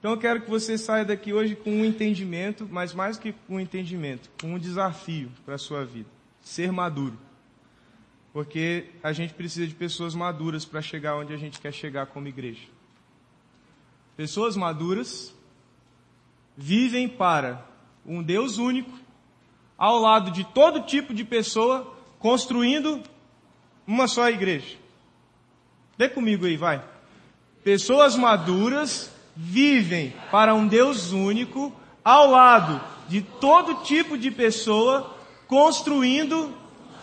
Então 0.00 0.10
eu 0.10 0.18
quero 0.18 0.42
que 0.42 0.50
você 0.50 0.76
saia 0.76 1.04
daqui 1.04 1.32
hoje 1.32 1.54
com 1.54 1.70
um 1.70 1.84
entendimento, 1.84 2.68
mas 2.68 2.92
mais 2.92 3.16
que 3.16 3.34
um 3.48 3.60
entendimento, 3.60 4.28
com 4.40 4.54
um 4.54 4.58
desafio 4.58 5.30
para 5.46 5.54
a 5.54 5.58
sua 5.58 5.84
vida. 5.84 6.10
Ser 6.40 6.72
maduro. 6.72 7.16
Porque 8.32 8.90
a 9.00 9.12
gente 9.12 9.32
precisa 9.32 9.66
de 9.66 9.74
pessoas 9.74 10.12
maduras 10.12 10.64
para 10.64 10.82
chegar 10.82 11.14
onde 11.14 11.32
a 11.32 11.36
gente 11.36 11.60
quer 11.60 11.72
chegar 11.72 12.06
como 12.06 12.26
igreja. 12.26 12.73
Pessoas 14.16 14.56
maduras 14.56 15.34
vivem 16.56 17.08
para 17.08 17.66
um 18.06 18.22
Deus 18.22 18.58
único, 18.58 18.92
ao 19.76 19.98
lado 19.98 20.30
de 20.30 20.44
todo 20.44 20.82
tipo 20.82 21.12
de 21.12 21.24
pessoa, 21.24 21.94
construindo 22.18 23.02
uma 23.86 24.06
só 24.06 24.28
igreja. 24.28 24.76
Dê 25.98 26.08
comigo 26.08 26.46
aí, 26.46 26.56
vai. 26.56 26.82
Pessoas 27.64 28.16
maduras 28.16 29.10
vivem 29.34 30.14
para 30.30 30.54
um 30.54 30.66
Deus 30.68 31.10
único, 31.10 31.74
ao 32.04 32.30
lado 32.30 32.80
de 33.08 33.20
todo 33.20 33.82
tipo 33.82 34.16
de 34.16 34.30
pessoa, 34.30 35.14
construindo 35.48 36.54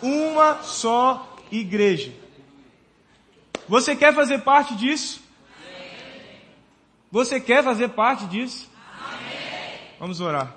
uma 0.02 0.64
só 0.64 1.38
igreja. 1.52 2.14
Você 3.68 3.96
quer 3.96 4.14
fazer 4.14 4.40
parte 4.40 4.76
disso? 4.76 5.21
Você 7.12 7.42
quer 7.42 7.64
fazer 7.64 7.90
parte 7.90 8.26
disso? 8.26 8.72
Amém. 9.04 9.80
Vamos 10.00 10.22
orar. 10.22 10.56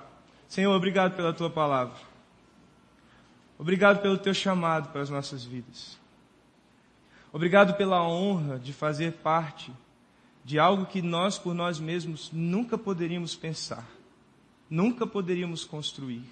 Senhor, 0.48 0.72
obrigado 0.72 1.16
pela 1.16 1.32
tua 1.32 1.50
palavra. 1.50 1.96
Obrigado 3.59 4.00
pelo 4.00 4.16
teu 4.16 4.32
chamado 4.32 4.90
para 4.90 5.02
as 5.02 5.11
nossas 5.11 5.44
vidas. 5.44 5.98
Obrigado 7.32 7.74
pela 7.76 8.07
honra 8.07 8.59
de 8.59 8.72
fazer 8.72 9.14
parte 9.14 9.72
de 10.44 10.59
algo 10.59 10.86
que 10.86 11.02
nós 11.02 11.38
por 11.38 11.55
nós 11.55 11.80
mesmos 11.80 12.30
nunca 12.32 12.78
poderíamos 12.78 13.34
pensar, 13.34 13.84
nunca 14.70 15.07
poderíamos 15.07 15.64
construir. 15.64 16.22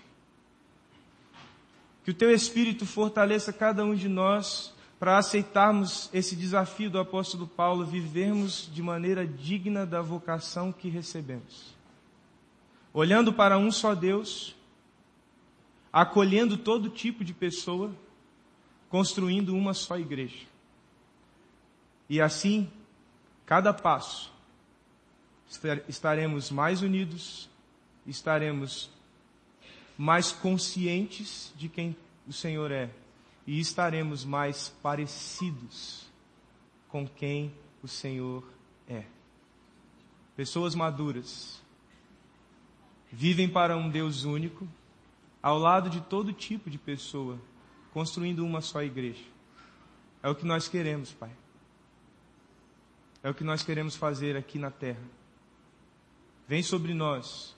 Que 2.04 2.10
o 2.10 2.14
teu 2.14 2.30
Espírito 2.30 2.84
fortaleça 2.86 3.52
cada 3.52 3.84
um 3.84 3.94
de 3.94 4.08
nós 4.08 4.72
para 5.02 5.18
aceitarmos 5.18 6.08
esse 6.14 6.36
desafio 6.36 6.88
do 6.88 6.96
apóstolo 6.96 7.44
Paulo, 7.44 7.84
vivermos 7.84 8.70
de 8.72 8.80
maneira 8.80 9.26
digna 9.26 9.84
da 9.84 10.00
vocação 10.00 10.70
que 10.70 10.88
recebemos. 10.88 11.74
Olhando 12.94 13.32
para 13.32 13.58
um 13.58 13.72
só 13.72 13.96
Deus, 13.96 14.54
acolhendo 15.92 16.56
todo 16.56 16.88
tipo 16.88 17.24
de 17.24 17.34
pessoa, 17.34 17.92
construindo 18.88 19.56
uma 19.56 19.74
só 19.74 19.98
igreja. 19.98 20.46
E 22.08 22.20
assim, 22.20 22.70
cada 23.44 23.74
passo, 23.74 24.32
estaremos 25.88 26.48
mais 26.48 26.80
unidos, 26.80 27.50
estaremos 28.06 28.88
mais 29.98 30.30
conscientes 30.30 31.52
de 31.56 31.68
quem 31.68 31.96
o 32.24 32.32
Senhor 32.32 32.70
é 32.70 33.01
e 33.46 33.58
estaremos 33.58 34.24
mais 34.24 34.68
parecidos 34.82 36.06
com 36.88 37.06
quem 37.06 37.54
o 37.82 37.88
Senhor 37.88 38.44
é. 38.88 39.04
Pessoas 40.36 40.74
maduras 40.74 41.62
vivem 43.10 43.48
para 43.48 43.76
um 43.76 43.90
Deus 43.90 44.24
único, 44.24 44.66
ao 45.42 45.58
lado 45.58 45.90
de 45.90 46.00
todo 46.00 46.32
tipo 46.32 46.70
de 46.70 46.78
pessoa, 46.78 47.38
construindo 47.92 48.44
uma 48.44 48.60
só 48.60 48.82
igreja. 48.82 49.24
É 50.22 50.28
o 50.28 50.34
que 50.34 50.46
nós 50.46 50.68
queremos, 50.68 51.12
Pai. 51.12 51.30
É 53.22 53.30
o 53.30 53.34
que 53.34 53.44
nós 53.44 53.62
queremos 53.62 53.96
fazer 53.96 54.36
aqui 54.36 54.58
na 54.58 54.70
terra. 54.70 55.02
Vem 56.48 56.62
sobre 56.62 56.94
nós 56.94 57.56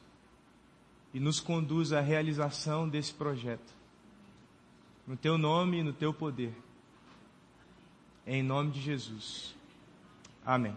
e 1.13 1.21
nos 1.21 1.41
conduz 1.41 1.93
à 1.93 2.01
realização 2.01 2.89
desse 2.89 3.15
projeto. 3.15 3.73
No 5.07 5.17
teu 5.17 5.37
nome 5.37 5.79
e 5.79 5.83
no 5.83 5.93
teu 5.93 6.13
poder. 6.15 6.55
Em 8.27 8.43
nome 8.43 8.71
de 8.71 8.81
Jesus. 8.81 9.55
Amém. 10.45 10.75